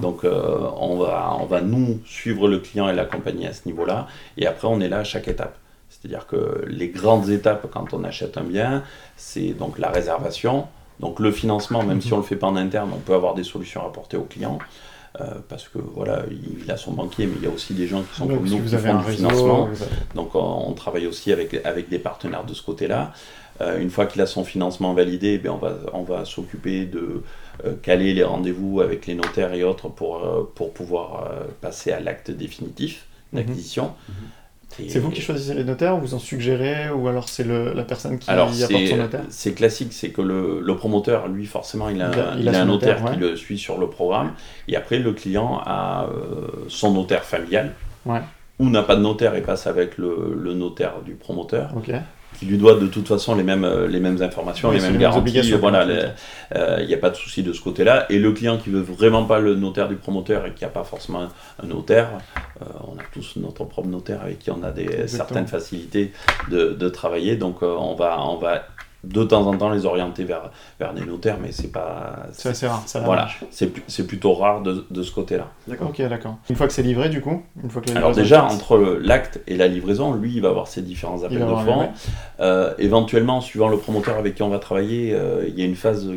Donc 0.00 0.24
euh, 0.24 0.60
on, 0.78 0.96
va, 0.96 1.36
on 1.40 1.44
va 1.46 1.60
nous 1.60 2.00
suivre 2.06 2.48
le 2.48 2.58
client 2.58 2.88
et 2.88 2.94
l'accompagner 2.94 3.46
à 3.48 3.52
ce 3.52 3.62
niveau-là. 3.66 4.06
Et 4.38 4.46
après 4.46 4.68
on 4.68 4.80
est 4.80 4.88
là 4.88 4.98
à 5.00 5.04
chaque 5.04 5.28
étape. 5.28 5.56
C'est-à-dire 5.90 6.26
que 6.26 6.64
les 6.66 6.88
grandes 6.88 7.28
étapes 7.28 7.66
quand 7.72 7.92
on 7.94 8.02
achète 8.04 8.36
un 8.38 8.42
bien, 8.44 8.82
c'est 9.16 9.50
donc 9.50 9.78
la 9.78 9.90
réservation, 9.90 10.66
donc 11.00 11.20
le 11.20 11.30
financement, 11.32 11.82
même 11.82 12.00
si 12.00 12.12
on 12.12 12.16
ne 12.16 12.22
le 12.22 12.26
fait 12.26 12.36
pas 12.36 12.46
en 12.46 12.56
interne, 12.56 12.90
on 12.94 12.98
peut 12.98 13.14
avoir 13.14 13.34
des 13.34 13.44
solutions 13.44 13.82
à 13.82 13.86
apporter 13.86 14.16
au 14.16 14.24
client. 14.24 14.58
euh, 15.20 15.26
parce 15.48 15.68
que 15.68 15.78
voilà, 15.78 16.22
il, 16.30 16.64
il 16.64 16.70
a 16.72 16.76
son 16.76 16.92
banquier, 16.92 17.26
mais 17.26 17.34
il 17.36 17.44
y 17.44 17.46
a 17.46 17.50
aussi 17.54 17.72
des 17.74 17.86
gens 17.86 18.02
qui 18.02 18.16
sont 18.18 18.26
Donc, 18.26 18.38
comme 18.38 18.48
si 18.48 18.54
nous 18.56 18.62
vous 18.62 18.68
qui 18.68 18.74
avez 18.74 18.88
font 18.88 18.94
un 18.96 19.00
du 19.00 19.06
réseau, 19.06 19.16
financement. 19.28 19.64
avez- 19.66 19.76
Donc 20.16 20.34
on, 20.34 20.64
on 20.68 20.72
travaille 20.72 21.06
aussi 21.06 21.30
avec, 21.32 21.54
avec 21.64 21.88
des 21.88 22.00
partenaires 22.00 22.42
de 22.44 22.52
ce 22.54 22.62
côté-là. 22.62 23.12
Euh, 23.60 23.78
une 23.80 23.90
fois 23.90 24.06
qu'il 24.06 24.20
a 24.20 24.26
son 24.26 24.44
financement 24.44 24.94
validé, 24.94 25.38
ben 25.38 25.50
on 25.50 25.56
va, 25.58 25.76
on 25.92 26.02
va 26.02 26.24
s'occuper 26.24 26.86
de 26.86 27.22
euh, 27.64 27.74
caler 27.82 28.12
les 28.14 28.24
rendez-vous 28.24 28.80
avec 28.80 29.06
les 29.06 29.14
notaires 29.14 29.54
et 29.54 29.62
autres 29.62 29.88
pour, 29.88 30.24
euh, 30.24 30.50
pour 30.54 30.72
pouvoir 30.72 31.30
passer 31.60 31.92
à 31.92 32.00
l'acte 32.00 32.30
définitif 32.30 33.06
d'acquisition. 33.32 33.92
Et- 34.80 34.88
C'est 34.88 34.98
vous 34.98 35.10
qui 35.10 35.20
choisissez 35.20 35.54
les 35.54 35.62
notaires, 35.62 35.96
vous 35.98 36.14
en 36.14 36.18
suggérez, 36.18 36.90
ou 36.90 37.06
alors 37.06 37.28
c'est 37.28 37.44
la 37.44 37.84
personne 37.84 38.18
qui 38.18 38.28
alors, 38.28 38.48
apporte 38.48 38.86
son 38.88 38.96
notaire? 38.96 39.20
c'est 39.28 39.52
classique, 39.54 39.92
c'est 39.92 40.10
que 40.10 40.20
le, 40.20 40.60
le 40.60 40.76
promoteur, 40.76 41.28
lui, 41.28 41.46
forcément, 41.46 41.88
il 41.90 42.02
a, 42.02 42.10
Il 42.12 42.18
a- 42.20 42.32
il 42.34 42.40
il 42.42 42.48
a 42.48 42.50
a 42.50 42.54
son 42.54 42.60
un 42.60 42.64
notaire, 42.64 42.98
notaire, 43.00 43.14
qui 43.14 43.20
le 43.20 43.36
suit 43.36 43.58
sur 43.58 43.78
le 43.78 43.88
programme. 43.88 44.32
Et 44.66 44.74
après, 44.74 44.98
le 44.98 45.12
client 45.12 45.60
a 45.64 46.08
son 46.66 46.92
notaire 46.92 47.22
familial. 47.22 47.72
Ouais. 48.04 48.18
Ou 48.58 48.68
n'a 48.68 48.82
pas 48.82 48.96
de 48.96 49.00
notaire 49.02 49.36
et 49.36 49.42
passe 49.42 49.68
avec 49.68 49.96
le, 49.96 50.36
le 50.36 50.54
notaire 50.54 51.02
du 51.04 51.14
promoteur. 51.14 51.70
Ok. 51.76 51.92
Qui 52.44 52.50
lui 52.50 52.58
doit 52.58 52.74
de 52.74 52.86
toute 52.86 53.08
façon 53.08 53.34
les 53.34 53.42
mêmes, 53.42 53.64
euh, 53.64 53.86
les 53.88 54.00
mêmes 54.00 54.20
informations, 54.22 54.68
Oui, 54.68 54.76
les 54.76 54.82
mêmes 54.82 54.98
garanties. 54.98 55.52
Voilà, 55.52 55.86
euh, 56.54 56.78
il 56.80 56.86
n'y 56.86 56.94
a 56.94 56.98
pas 56.98 57.10
de 57.10 57.16
souci 57.16 57.42
de 57.42 57.52
ce 57.52 57.60
côté-là. 57.60 58.06
Et 58.10 58.18
le 58.18 58.32
client 58.32 58.58
qui 58.58 58.70
veut 58.70 58.80
vraiment 58.82 59.24
pas 59.24 59.38
le 59.38 59.54
notaire 59.54 59.88
du 59.88 59.96
promoteur 59.96 60.46
et 60.46 60.52
qui 60.52 60.64
n'a 60.64 60.70
pas 60.70 60.84
forcément 60.84 61.22
un, 61.22 61.28
un 61.62 61.66
notaire, 61.66 62.10
euh, 62.60 62.64
on 62.86 62.98
a 62.98 63.02
tous 63.12 63.36
notre 63.36 63.64
propre 63.64 63.88
notaire 63.88 64.20
avec 64.22 64.38
qui 64.40 64.50
on 64.50 64.62
a 64.62 64.70
des, 64.70 64.82
Exactement. 64.82 65.08
certaines 65.08 65.46
facilités 65.46 66.12
de, 66.50 66.70
de 66.72 66.88
travailler. 66.88 67.36
Donc 67.36 67.62
on, 67.62 67.94
va, 67.94 68.20
on 68.22 68.36
va 68.36 68.66
de 69.06 69.24
temps 69.24 69.46
en 69.46 69.56
temps 69.56 69.70
les 69.70 69.86
orienter 69.86 70.24
vers, 70.24 70.50
vers 70.78 70.94
des 70.94 71.04
notaires, 71.04 71.38
mais 71.40 71.52
c'est 71.52 71.72
pas. 71.72 72.26
C'est 72.32 72.48
assez 72.50 72.66
rare. 72.66 72.82
Ça 72.86 73.00
Voilà, 73.00 73.28
c'est 73.50 74.06
plutôt 74.06 74.34
rare 74.34 74.62
de, 74.62 74.84
de 74.90 75.02
ce 75.02 75.12
côté-là. 75.12 75.48
D'accord. 75.68 75.88
Ok, 75.90 76.00
d'accord. 76.08 76.36
Une 76.48 76.56
fois 76.56 76.66
que 76.66 76.72
c'est 76.72 76.82
livré, 76.82 77.08
du 77.08 77.20
coup 77.20 77.42
une 77.62 77.70
fois 77.70 77.82
que 77.82 77.96
Alors 77.96 78.12
déjà, 78.12 78.44
entre 78.44 78.98
l'acte 79.00 79.40
et 79.46 79.56
la 79.56 79.68
livraison, 79.68 80.14
lui, 80.14 80.34
il 80.34 80.42
va 80.42 80.48
avoir 80.48 80.68
ses 80.68 80.82
différents 80.82 81.22
appels 81.22 81.38
de 81.38 81.44
fonds. 81.44 81.80
ouais. 81.80 81.90
Euh, 82.40 82.74
éventuellement, 82.78 83.40
suivant 83.40 83.68
le 83.68 83.76
promoteur 83.78 84.16
avec 84.18 84.34
qui 84.34 84.42
on 84.42 84.48
va 84.48 84.58
travailler, 84.58 85.14
euh, 85.14 85.44
il 85.48 85.58
y 85.58 85.62
a 85.62 85.66
une 85.66 85.76
phase 85.76 86.08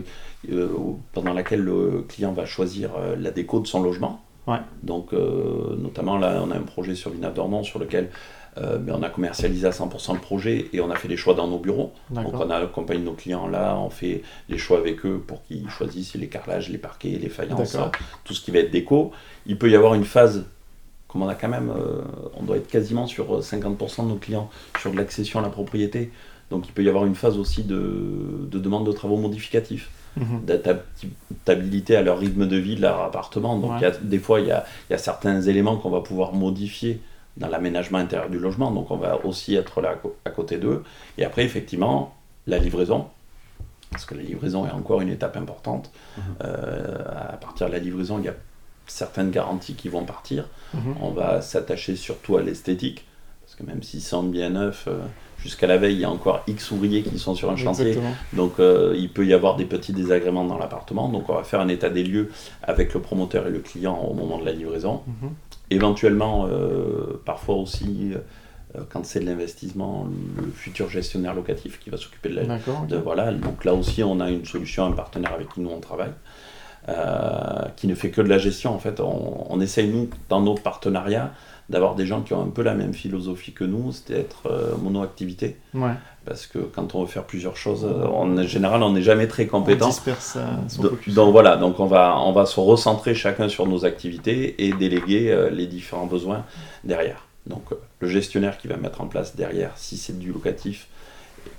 euh, 0.51 0.68
pendant 1.13 1.34
laquelle 1.34 1.62
le 1.62 2.06
client 2.07 2.31
va 2.31 2.45
choisir 2.45 2.92
la 3.18 3.31
déco 3.31 3.60
de 3.60 3.68
son 3.68 3.81
logement. 3.81 4.22
Ouais. 4.48 4.57
Donc, 4.81 5.12
notamment 5.12 6.18
là, 6.18 6.42
on 6.45 6.51
a 6.51 6.56
un 6.56 6.62
projet 6.62 6.95
sur 6.95 7.12
Villeneuve 7.12 7.34
d'Ornon 7.34 7.63
sur 7.63 7.80
lequel 7.80 8.10
euh, 8.59 8.77
ben, 8.77 8.95
on 8.98 9.04
a 9.04 9.09
commercialisé 9.09 9.68
à 9.68 9.71
100% 9.71 10.13
le 10.15 10.19
projet 10.19 10.68
et 10.74 10.81
on 10.81 10.89
a 10.89 10.96
fait 10.96 11.08
des 11.08 11.17
choix 11.17 11.34
dans 11.34 11.48
nos 11.48 11.60
bureaux. 11.60 11.91
Donc, 12.10 12.34
on 12.34 12.50
a 12.50 12.55
accompagné 12.58 13.01
nos 13.03 13.13
clients 13.13 13.48
là, 13.48 13.77
on 13.77 13.89
fait 13.89 14.24
des 14.50 14.58
choix 14.58 14.77
avec 14.79 15.05
eux 15.05 15.24
pour 15.25 15.43
qu'ils 15.43 15.70
choisissent 15.70 16.15
les 16.15 16.27
carrelages, 16.27 16.70
les 16.70 16.77
parquets, 16.77 17.17
les 17.22 17.29
faïences, 17.29 17.75
euh, 17.75 17.79
tout 18.24 18.34
ce 18.34 18.41
qui 18.41 18.51
va 18.51 18.60
être 18.60 18.72
déco. 18.72 19.12
Il 19.46 19.58
peut 19.58 19.70
y 19.70 19.75
avoir 19.75 19.93
une 19.93 20.05
phase, 20.05 20.46
comme 21.08 21.22
on 21.24 21.27
a 21.27 21.36
quand 21.36 21.50
même, 21.50 21.70
euh, 21.70 22.01
on 22.39 22.43
doit 22.43 22.58
être 22.58 22.67
quasiment 22.67 23.08
sur 23.08 23.36
euh, 23.38 23.41
50% 23.41 24.03
de 24.03 24.10
nos 24.10 24.15
clients 24.15 24.50
sur 24.79 24.91
de 24.91 24.98
l'accession 24.98 25.39
à 25.39 25.43
la 25.43 25.50
propriété. 25.50 26.12
Donc 26.50 26.65
il 26.67 26.72
peut 26.72 26.84
y 26.84 26.89
avoir 26.89 27.05
une 27.05 27.15
phase 27.15 27.38
aussi 27.38 27.63
de, 27.63 28.48
de 28.50 28.60
demande 28.60 28.86
de 28.88 28.91
travaux 28.91 29.17
modificatifs, 29.17 29.89
Mhm. 30.15 30.46
d'adaptabilité 30.46 31.96
à 31.96 32.01
leur 32.01 32.17
rythme 32.17 32.48
de 32.48 32.58
vie 32.58 32.75
de 32.75 32.81
leur 32.81 33.01
appartement. 33.01 33.58
Donc 33.60 33.72
Ouais. 33.72 33.77
il 33.79 33.84
y 33.84 33.86
a- 33.86 33.91
des 33.91 34.17
fois, 34.20 34.39
il 34.39 34.48
y 34.48 34.51
a, 34.51 34.65
il 34.89 34.93
y 34.93 34.96
a 34.96 34.98
certains 34.98 35.41
éléments 35.41 35.77
qu'on 35.77 35.89
va 35.91 36.01
pouvoir 36.01 36.34
modifier 36.34 37.00
dans 37.38 37.48
l'aménagement 37.48 38.00
intérieur 38.00 38.29
du 38.29 38.39
logement. 38.39 38.72
Donc 38.72 38.91
on 38.91 38.98
va 38.98 39.25
aussi 39.25 39.56
être 39.56 39.82
là 39.82 39.96
à 40.25 40.29
côté 40.29 40.58
d'eux. 40.58 40.84
Et 41.17 41.25
après, 41.25 41.44
effectivement, 41.44 42.15
la 42.48 42.58
livraison. 42.58 43.08
Parce 43.91 44.06
que 44.06 44.15
la 44.15 44.24
livraison 44.24 44.65
est 44.67 44.72
encore 44.72 45.01
une 45.01 45.10
étape 45.10 45.38
importante. 45.38 45.91
Mhm. 46.17 46.24
Euh, 46.44 47.34
à 47.34 47.38
partir 47.38 47.67
de 47.67 47.72
la 47.72 47.79
livraison, 47.79 48.20
il 48.20 48.25
y 48.25 48.29
a 48.29 48.36
certaines 48.86 49.32
garanties 49.32 49.75
qui 49.75 49.89
vont 49.89 50.03
partir. 50.03 50.46
Mhm. 50.74 50.96
On 51.01 51.12
va 51.12 51.41
s'attacher 51.41 51.96
surtout 51.96 52.38
à 52.38 52.41
l'esthétique. 52.41 53.06
Parce 53.46 53.56
que 53.56 53.63
même 53.63 53.82
s'ils 53.82 54.01
sont 54.01 54.24
bien 54.24 54.50
neufs, 54.50 54.86
euh, 54.89 54.98
jusqu'à 55.39 55.67
la 55.67 55.77
veille, 55.77 55.96
il 55.96 56.01
y 56.01 56.06
a 56.06 56.10
encore 56.10 56.44
X 56.48 56.72
ouvriers 56.72 57.01
qui 57.03 57.17
sont 57.17 57.34
sur 57.34 57.50
un 57.50 57.56
chantier. 57.56 57.88
Exactement. 57.88 58.13
Donc 58.34 58.60
euh, 58.60 58.94
il 58.98 59.10
peut 59.10 59.25
y 59.25 59.34
avoir 59.34 59.56
des 59.56 59.63
petits 59.63 59.94
désagréments 59.94 60.44
dans 60.44 60.58
l'appartement. 60.58 61.08
Donc 61.08 61.29
on 61.29 61.36
va 61.36 61.44
faire 61.44 61.62
un 61.62 61.70
état 61.70 61.89
des 61.89 62.03
lieux 62.03 62.29
avec 62.63 62.94
le 62.94 63.00
promoteur 63.00 63.48
et 63.48 63.51
le 63.51 63.60
client 63.60 63.98
au 63.98 64.13
moment 64.13 64.38
de 64.38 64.46
la 64.46 64.51
livraison. 64.51 65.01
Mhm. 65.08 65.29
Éventuellement, 65.69 66.47
euh, 66.47 67.21
parfois 67.25 67.55
aussi, 67.55 68.12
euh, 68.75 68.81
quand 68.89 69.05
c'est 69.05 69.19
de 69.19 69.25
l'investissement, 69.25 70.07
le 70.38 70.51
futur 70.51 70.89
gestionnaire 70.89 71.33
locatif 71.33 71.79
qui 71.79 71.89
va 71.89 71.97
s'occuper 71.97 72.29
de 72.29 72.36
la, 72.36 72.43
D'accord. 72.45 72.81
ok. 72.83 72.88
de- 72.89 72.97
voilà, 72.97 73.31
donc 73.33 73.65
là 73.65 73.74
aussi, 73.74 74.03
on 74.03 74.19
a 74.19 74.29
une 74.29 74.45
solution, 74.45 74.86
un 74.86 74.91
partenaire 74.93 75.33
avec 75.33 75.50
qui 75.53 75.62
nous 75.62 75.69
on 75.69 75.79
travaille, 75.79 76.13
euh, 76.89 76.93
qui 77.75 77.88
ne 77.88 77.95
fait 77.95 78.12
que 78.12 78.21
de 78.21 78.29
la 78.29 78.38
gestion. 78.38 78.74
En 78.74 78.79
fait, 78.79 79.00
on, 79.01 79.51
on 79.51 79.59
essaye, 79.59 79.89
nous, 79.89 80.09
dans 80.29 80.39
nos 80.41 80.55
partenariats, 80.55 81.31
d'avoir 81.69 81.95
des 81.95 82.05
gens 82.05 82.21
qui 82.21 82.33
ont 82.33 82.41
un 82.41 82.50
peu 82.50 82.62
la 82.62 82.74
même 82.74 82.93
philosophie 82.93 83.51
que 83.51 83.63
nous, 83.63 83.91
c'est 83.91 84.13
être 84.13 84.47
euh, 84.47 84.75
mono-activité. 84.81 85.57
Ouais. 85.74 85.91
Parce 86.25 86.47
que 86.47 86.59
quand 86.59 86.95
on 86.95 87.01
veut 87.01 87.07
faire 87.07 87.25
plusieurs 87.25 87.57
choses, 87.57 87.86
euh, 87.86 88.05
en 88.05 88.41
général, 88.43 88.83
on 88.83 88.91
n'est 88.93 89.01
jamais 89.01 89.27
très 89.27 89.47
compétent. 89.47 89.88
On 89.88 89.89
disperse 89.89 90.36
euh, 90.38 90.45
son 90.67 90.83
focus. 90.83 91.13
Donc 91.13 91.31
voilà, 91.31 91.57
donc 91.57 91.79
on 91.79 91.86
va, 91.86 92.19
on 92.19 92.31
va 92.31 92.45
se 92.45 92.59
recentrer 92.59 93.15
chacun 93.15 93.50
sur 93.50 93.65
nos 93.67 93.86
activités 93.86 94.65
et 94.65 94.74
déléguer 94.74 95.31
euh, 95.31 95.50
les 95.50 95.67
différents 95.67 96.05
besoins 96.05 96.45
derrière. 96.83 97.25
Donc 97.47 97.63
euh, 97.71 97.75
le 98.00 98.07
gestionnaire 98.07 98.57
qui 98.57 98.67
va 98.67 98.77
mettre 98.77 99.01
en 99.01 99.07
place 99.07 99.36
derrière, 99.36 99.71
si 99.75 99.97
c'est 99.97 100.17
du 100.17 100.31
locatif, 100.31 100.88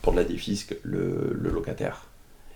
pour 0.02 0.12
de 0.12 0.18
la 0.18 0.24
défisque, 0.24 0.76
le, 0.82 1.36
le 1.38 1.50
locataire. 1.50 2.04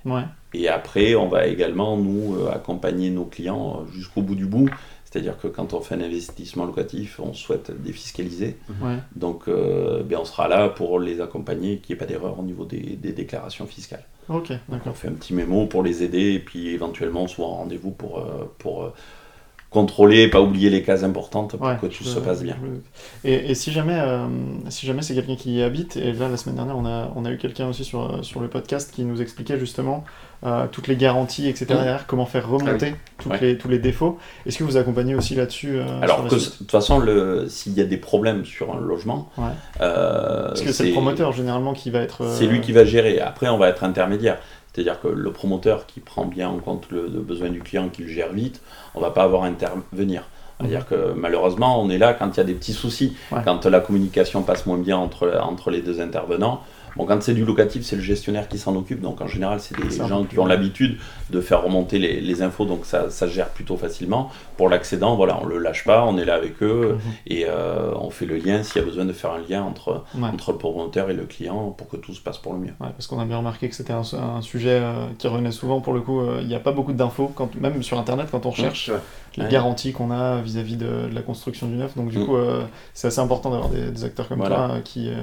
Ouais. 0.04 0.24
Et 0.52 0.68
après, 0.68 1.14
on 1.14 1.28
va 1.28 1.46
également, 1.46 1.96
nous, 1.96 2.36
euh, 2.36 2.50
accompagner 2.52 3.10
nos 3.10 3.24
clients 3.24 3.80
euh, 3.80 3.92
jusqu'au 3.92 4.20
bout 4.20 4.34
du 4.34 4.46
bout. 4.46 4.68
C'est-à-dire 5.12 5.36
que 5.38 5.46
quand 5.46 5.74
on 5.74 5.80
fait 5.82 5.94
un 5.94 6.00
investissement 6.00 6.64
locatif, 6.64 7.20
on 7.20 7.34
souhaite 7.34 7.70
défiscaliser. 7.82 8.56
Ouais. 8.82 8.96
Donc 9.14 9.46
euh, 9.46 10.02
ben, 10.02 10.18
on 10.20 10.24
sera 10.24 10.48
là 10.48 10.68
pour 10.70 10.98
les 10.98 11.20
accompagner, 11.20 11.78
qu'il 11.78 11.94
n'y 11.94 11.98
ait 11.98 12.04
pas 12.06 12.10
d'erreur 12.10 12.38
au 12.38 12.42
niveau 12.42 12.64
des- 12.64 12.96
des 12.96 13.12
déclarations 13.12 13.66
fiscales. 13.66 14.04
Ok, 14.28 14.48
Donc 14.50 14.58
on 14.68 14.72
d'accord. 14.76 14.96
fait 14.96 15.08
un 15.08 15.12
petit 15.12 15.34
mémo 15.34 15.66
pour 15.66 15.82
les 15.82 16.02
aider 16.02 16.32
et 16.32 16.38
puis 16.38 16.68
éventuellement 16.68 17.24
on 17.24 17.28
soit 17.28 17.44
en 17.46 17.56
rendez-vous 17.56 17.90
pour, 17.90 18.18
euh, 18.20 18.50
pour 18.58 18.84
euh, 18.84 18.92
contrôler, 19.72 20.28
pas 20.28 20.40
oublier 20.40 20.68
les 20.70 20.82
cases 20.82 21.02
importantes 21.02 21.56
pour 21.56 21.66
Ouais, 21.66 21.76
que 21.80 21.86
tout 21.86 22.04
je- 22.04 22.08
se 22.08 22.18
passe 22.18 22.42
bien. 22.42 22.56
je- 23.24 23.28
Et, 23.28 23.50
et 23.50 23.54
si 23.54 23.72
jamais, 23.72 23.98
euh, 23.98 24.26
si 24.68 24.86
jamais 24.86 25.02
c'est 25.02 25.14
quelqu'un 25.14 25.36
qui 25.36 25.54
y 25.54 25.62
habite, 25.62 25.96
et 25.96 26.12
là 26.12 26.28
la 26.28 26.36
semaine 26.36 26.56
dernière 26.56 26.76
on 26.76 26.84
a, 26.86 27.10
on 27.16 27.24
a 27.24 27.30
eu 27.30 27.38
quelqu'un 27.38 27.68
aussi 27.68 27.82
sur, 27.84 28.02
euh, 28.02 28.22
sur 28.22 28.40
le 28.40 28.48
podcast 28.48 28.92
qui 28.94 29.02
nous 29.04 29.22
expliquait 29.22 29.58
justement 29.58 30.04
euh, 30.44 30.66
toutes 30.72 30.88
les 30.88 30.96
garanties, 30.96 31.48
etc. 31.48 31.66
Derrière, 31.68 32.06
comment 32.08 32.26
faire 32.26 32.48
remonter 32.50 32.96
toutes 33.18 33.30
Ouais. 33.32 33.38
les, 33.40 33.56
tous 33.58 33.68
les 33.68 33.78
défauts. 33.78 34.18
Est-ce 34.44 34.58
que 34.58 34.64
vous 34.64 34.76
accompagnez 34.76 35.14
aussi 35.14 35.36
là-dessus 35.36 35.76
euh, 35.78 35.84
Alors 36.02 36.26
que 36.26 36.34
de 36.34 36.40
toute 36.40 36.70
façon, 36.70 37.00
s'il 37.48 37.74
y 37.74 37.80
a 37.80 37.84
des 37.84 37.96
problèmes 37.96 38.44
sur 38.44 38.74
un 38.74 38.80
logement, 38.80 39.30
Ouais. 39.38 39.44
Parce 39.78 40.60
que 40.60 40.72
c'est 40.72 40.86
le 40.86 40.92
promoteur 40.92 41.32
généralement 41.32 41.72
qui 41.74 41.90
va 41.90 42.00
être. 42.00 42.26
C'est 42.32 42.46
lui 42.46 42.60
qui 42.60 42.72
va 42.72 42.84
gérer. 42.84 43.20
Après, 43.20 43.48
on 43.48 43.56
va 43.58 43.68
être 43.68 43.84
intermédiaire. 43.84 44.38
C'est-à-dire 44.72 45.00
que 45.00 45.08
le 45.08 45.32
promoteur 45.32 45.86
qui 45.86 46.00
prend 46.00 46.24
bien 46.24 46.48
en 46.48 46.58
compte 46.58 46.90
le, 46.90 47.02
le 47.02 47.20
besoin 47.20 47.50
du 47.50 47.60
client, 47.60 47.88
qui 47.88 48.02
le 48.02 48.08
gère 48.08 48.32
vite, 48.32 48.62
on 48.94 49.00
va 49.00 49.10
pas 49.10 49.24
avoir 49.24 49.44
à 49.44 49.46
intervenir. 49.46 50.24
C'est-à-dire 50.58 50.86
que 50.86 51.12
malheureusement, 51.14 51.82
on 51.82 51.90
est 51.90 51.98
là 51.98 52.14
quand 52.14 52.30
il 52.30 52.36
y 52.36 52.40
a 52.40 52.44
des 52.44 52.54
petits 52.54 52.72
soucis. 52.72 53.16
Ouais. 53.32 53.40
quand 53.44 53.66
la 53.66 53.80
communication 53.80 54.42
passe 54.42 54.66
moins 54.66 54.78
bien 54.78 54.96
entre, 54.96 55.40
entre 55.42 55.70
les 55.70 55.80
deux 55.80 56.00
intervenants. 56.00 56.62
Bon, 56.96 57.06
quand 57.06 57.22
c'est 57.22 57.34
du 57.34 57.44
locatif, 57.44 57.84
c'est 57.84 57.96
le 57.96 58.02
gestionnaire 58.02 58.48
qui 58.48 58.58
s'en 58.58 58.76
occupe. 58.76 59.00
Donc 59.00 59.20
en 59.20 59.26
général, 59.26 59.60
c'est 59.60 59.76
des 59.80 59.90
gens 60.06 60.24
qui 60.24 60.38
ont 60.38 60.46
l'habitude 60.46 60.98
de 61.30 61.40
faire 61.40 61.62
remonter 61.62 61.98
les, 61.98 62.20
les 62.20 62.42
infos, 62.42 62.64
donc 62.66 62.84
ça, 62.84 63.08
ça 63.10 63.26
gère 63.26 63.48
plutôt 63.48 63.76
facilement. 63.76 64.30
Pour 64.56 64.68
l'accédant, 64.68 65.16
voilà, 65.16 65.38
on 65.42 65.46
le 65.46 65.58
lâche 65.58 65.84
pas, 65.84 66.04
on 66.04 66.18
est 66.18 66.24
là 66.24 66.34
avec 66.34 66.62
eux 66.62 66.92
Mhm. 66.94 67.00
et 67.28 67.46
euh, 67.48 67.92
on 68.00 68.10
fait 68.10 68.26
le 68.26 68.36
lien 68.36 68.62
s'il 68.62 68.80
y 68.80 68.84
a 68.84 68.86
besoin 68.86 69.04
de 69.06 69.12
faire 69.12 69.32
un 69.32 69.38
lien 69.48 69.62
entre, 69.62 70.04
Ouais. 70.14 70.28
entre 70.28 70.52
le 70.52 70.58
promoteur 70.58 71.08
et 71.10 71.14
le 71.14 71.24
client 71.24 71.70
pour 71.70 71.88
que 71.88 71.96
tout 71.96 72.12
se 72.14 72.20
passe 72.20 72.38
pour 72.38 72.52
le 72.52 72.58
mieux. 72.58 72.74
Ouais, 72.80 72.88
parce 72.96 73.06
qu'on 73.06 73.18
a 73.20 73.24
bien 73.24 73.38
remarqué 73.38 73.68
que 73.68 73.74
c'était 73.74 73.92
un, 73.94 74.02
un 74.18 74.42
sujet 74.42 74.80
euh, 74.82 75.06
qui 75.18 75.28
revenait 75.28 75.50
souvent 75.52 75.80
pour 75.80 75.94
le 75.94 76.00
coup. 76.02 76.20
euh, 76.20 76.38
Il 76.42 76.48
n'y 76.48 76.54
a 76.54 76.60
pas 76.60 76.72
beaucoup 76.72 76.92
d'infos, 76.92 77.32
quand, 77.34 77.54
même 77.56 77.82
sur 77.82 77.98
internet 77.98 78.28
quand 78.30 78.44
on 78.46 78.50
recherche 78.50 78.90
Ouais. 78.90 79.44
les 79.44 79.48
garanties 79.48 79.92
qu'on 79.92 80.10
a 80.10 80.40
vis-à-vis 80.42 80.76
de, 80.76 81.08
de 81.08 81.14
la 81.14 81.22
construction 81.22 81.66
du 81.68 81.74
neuf. 81.76 81.96
Donc 81.96 82.10
du 82.10 82.18
Mm. 82.18 82.26
coup, 82.26 82.36
euh, 82.36 82.62
c'est 82.92 83.06
assez 83.08 83.20
important 83.20 83.50
d'avoir 83.50 83.70
des, 83.70 83.90
des 83.90 84.04
acteurs 84.04 84.28
comme 84.28 84.38
Voilà. 84.38 84.56
toi 84.56 84.70
euh, 84.76 84.80
qui, 84.80 85.08
euh, 85.08 85.14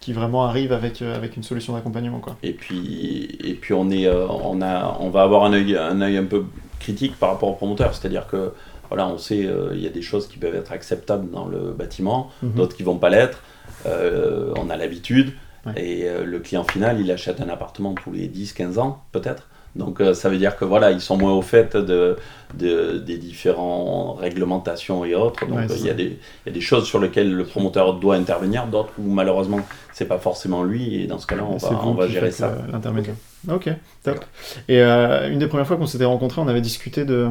qui 0.00 0.12
vraiment 0.12 0.44
arrivent 0.46 0.72
avec, 0.72 1.02
euh, 1.02 1.16
avec 1.16 1.36
une 1.36 1.42
solution 1.42 1.72
d'accompagnement. 1.74 2.20
quoi. 2.20 2.36
Et 2.42 2.52
puis, 2.52 3.36
et 3.42 3.54
puis 3.54 3.74
on, 3.74 3.90
est, 3.90 4.06
euh, 4.06 4.26
on, 4.28 4.60
a, 4.62 4.96
on 5.00 5.10
va 5.10 5.22
avoir 5.22 5.44
un 5.44 5.52
œil, 5.52 5.76
un 5.76 6.00
œil 6.00 6.16
un 6.16 6.24
peu 6.24 6.44
critique 6.78 7.16
par 7.18 7.30
rapport 7.30 7.48
au 7.48 7.54
promoteur. 7.54 7.94
C'est-à-dire 7.94 8.26
que 8.26 8.52
voilà, 8.88 9.08
on 9.08 9.18
sait 9.18 9.44
euh, 9.46 9.70
il 9.74 9.80
y 9.80 9.86
a 9.86 9.90
des 9.90 10.02
choses 10.02 10.28
qui 10.28 10.38
peuvent 10.38 10.54
être 10.54 10.70
acceptables 10.72 11.30
dans 11.30 11.46
le 11.46 11.72
bâtiment, 11.72 12.30
Mhm. 12.42 12.52
d'autres 12.52 12.76
qui 12.76 12.82
vont 12.84 12.98
pas 12.98 13.08
l'être. 13.10 13.42
Euh, 13.86 14.52
on 14.56 14.70
a 14.70 14.76
l'habitude. 14.76 15.32
Ouais. 15.64 15.72
Et 15.76 16.08
euh, 16.08 16.24
le 16.24 16.38
client 16.38 16.62
final, 16.64 17.00
il 17.00 17.10
achète 17.10 17.40
un 17.40 17.48
appartement 17.48 17.94
tous 17.94 18.12
les 18.12 18.28
10-15 18.28 18.78
ans, 18.78 19.02
peut-être. 19.10 19.48
Donc 19.76 20.00
euh, 20.00 20.14
ça 20.14 20.28
veut 20.28 20.38
dire 20.38 20.56
que 20.56 20.64
voilà, 20.64 20.90
ils 20.90 21.00
sont 21.00 21.16
moins 21.16 21.32
au 21.32 21.42
fait 21.42 21.76
de, 21.76 22.16
de- 22.54 22.98
des 22.98 23.18
différentes 23.18 24.18
réglementations 24.20 25.04
et 25.04 25.14
autres. 25.14 25.46
Donc 25.46 25.58
Ouais, 25.58 25.66
il 25.78 25.86
y, 25.86 25.90
a 25.90 25.94
des- 25.94 26.04
il 26.44 26.46
y 26.46 26.50
a 26.50 26.52
des 26.52 26.60
choses 26.60 26.86
sur 26.86 26.98
lesquelles 26.98 27.32
le 27.32 27.44
promoteur 27.44 27.94
doit 27.94 28.14
intervenir, 28.16 28.66
d'autres 28.66 28.90
où 28.98 29.10
malheureusement 29.10 29.60
c'est 29.92 30.06
pas 30.08 30.18
forcément 30.18 30.62
lui. 30.62 31.02
Et 31.02 31.06
dans 31.06 31.18
ce 31.18 31.26
cas-là, 31.26 31.44
on 31.48 31.56
va, 31.56 31.68
on 31.84 31.92
va 31.94 32.08
gérer 32.08 32.30
ça. 32.30 32.46
euh, 32.48 32.72
L'intermédiaire. 32.72 33.14
Ok, 33.52 33.68
top. 34.02 34.24
Et 34.68 34.80
euh, 34.82 35.30
une 35.30 35.38
des 35.38 35.46
premières 35.46 35.66
fois 35.66 35.76
qu'on 35.76 35.86
s'était 35.86 36.04
rencontrés, 36.04 36.40
on 36.40 36.48
avait 36.48 36.60
discuté 36.60 37.04
de, 37.04 37.28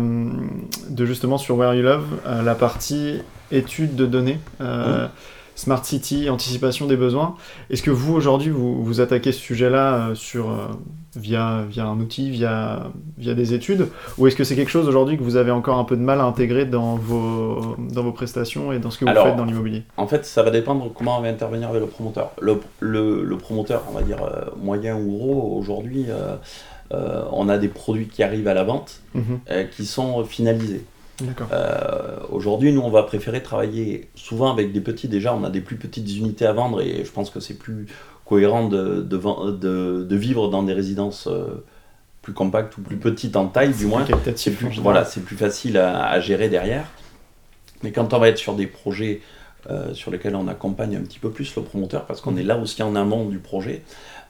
de 0.89 1.05
justement 1.05 1.37
sur 1.37 1.57
Where 1.57 1.73
You 1.73 1.81
Love, 1.83 2.05
euh, 2.25 2.41
la 2.41 2.55
partie 2.55 3.21
étude 3.51 3.95
de 3.95 4.05
données, 4.05 4.39
euh, 4.61 5.07
Smart 5.55 5.83
City, 5.85 6.29
anticipation 6.29 6.85
des 6.85 6.97
besoins. 6.97 7.35
Est-ce 7.69 7.81
que 7.81 7.91
vous, 7.91 8.13
aujourd'hui, 8.13 8.49
vous, 8.51 8.83
vous 8.83 9.01
attaquez 9.01 9.31
ce 9.31 9.39
sujet-là 9.39 9.95
euh, 10.09 10.15
sur, 10.15 10.49
euh, 10.51 10.67
via, 11.15 11.63
via 11.69 11.85
un 11.85 11.97
outil, 11.99 12.29
via, 12.29 12.91
via 13.17 13.33
des 13.33 13.53
études? 13.53 13.87
Ou 14.17 14.27
est-ce 14.27 14.35
que 14.35 14.43
c'est 14.43 14.55
quelque 14.55 14.69
chose 14.71 14.87
aujourd'hui 14.87 15.17
que 15.17 15.23
vous 15.23 15.37
avez 15.37 15.51
encore 15.51 15.77
un 15.77 15.85
peu 15.85 15.95
de 15.95 16.01
mal 16.01 16.19
à 16.19 16.25
intégrer 16.25 16.65
dans 16.65 16.95
vos, 16.97 17.75
dans 17.77 18.03
vos 18.03 18.11
prestations 18.11 18.73
et 18.73 18.79
dans 18.79 18.91
ce 18.91 18.97
que 18.99 19.05
vous 19.05 19.11
Alors, 19.11 19.27
faites 19.27 19.37
dans 19.37 19.45
l'immobilier? 19.45 19.83
En 19.97 20.07
fait, 20.07 20.25
ça 20.25 20.43
va 20.43 20.51
dépendre 20.51 20.91
comment 20.93 21.17
on 21.17 21.21
va 21.21 21.29
intervenir 21.29 21.69
avec 21.69 21.81
le 21.81 21.87
promoteur. 21.87 22.31
Le, 22.41 22.59
le- 22.81 23.23
le 23.23 23.37
promoteur, 23.37 23.83
on 23.89 23.93
va 23.93 24.01
dire 24.01 24.21
euh, 24.23 24.45
moyen 24.61 24.97
ou 24.97 25.17
gros, 25.17 25.57
aujourd'hui, 25.57 26.05
euh, 26.09 26.35
euh, 26.93 27.23
on 27.31 27.47
a 27.49 27.57
des 27.57 27.69
produits 27.69 28.07
qui 28.07 28.21
arrivent 28.23 28.47
à 28.47 28.53
la 28.53 28.63
vente 28.63 28.99
Mhm. 29.15 29.39
euh, 29.49 29.63
qui 29.63 29.85
sont 29.85 30.23
finalisés. 30.25 30.83
Euh, 31.51 32.17
Aujourd'hui, 32.29 32.73
nous, 32.73 32.81
on 32.81 32.89
va 32.89 33.03
préférer 33.03 33.41
travailler 33.41 34.09
souvent 34.15 34.51
avec 34.51 34.71
des 34.71 34.81
petits. 34.81 35.07
Déjà, 35.07 35.33
on 35.33 35.43
a 35.43 35.49
des 35.49 35.61
plus 35.61 35.77
petites 35.77 36.09
unités 36.17 36.45
à 36.45 36.53
vendre 36.53 36.81
et 36.81 37.03
je 37.05 37.11
pense 37.11 37.29
que 37.29 37.39
c'est 37.39 37.53
plus 37.53 37.87
cohérent 38.25 38.67
de, 38.67 39.01
de, 39.01 39.17
ven- 39.17 39.57
de- 39.59 40.05
de 40.07 40.15
vivre 40.15 40.49
dans 40.49 40.63
des 40.63 40.73
résidences 40.73 41.27
euh, 41.27 41.63
plus 42.21 42.33
compactes 42.33 42.77
ou 42.77 42.81
plus 42.81 42.97
petites 42.97 43.35
en 43.35 43.47
taille, 43.47 43.73
du 43.73 43.85
moins. 43.85 44.03
C'est 44.35 44.51
plus, 44.51 44.65
voilà, 44.81 45.05
facile 45.37 45.77
à, 45.77 46.07
à 46.07 46.19
gérer 46.19 46.49
derrière. 46.49 46.85
Mais 47.83 47.91
quand 47.91 48.13
on 48.13 48.19
va 48.19 48.29
être 48.29 48.37
sur 48.39 48.55
des 48.55 48.67
projets 48.67 49.21
euh, 49.69 49.93
sur 49.93 50.11
lesquels 50.11 50.35
on 50.35 50.47
accompagne 50.47 50.95
un 50.95 51.01
petit 51.01 51.19
peu 51.19 51.29
plus 51.31 51.55
le 51.55 51.61
promoteur, 51.61 52.05
parce 52.05 52.21
qu'on 52.21 52.31
Mhm. 52.31 52.39
est 52.39 52.43
là 52.43 52.57
aussi 52.57 52.81
en 52.83 52.95
amont 52.95 53.25
du 53.25 53.39
projet. 53.39 53.81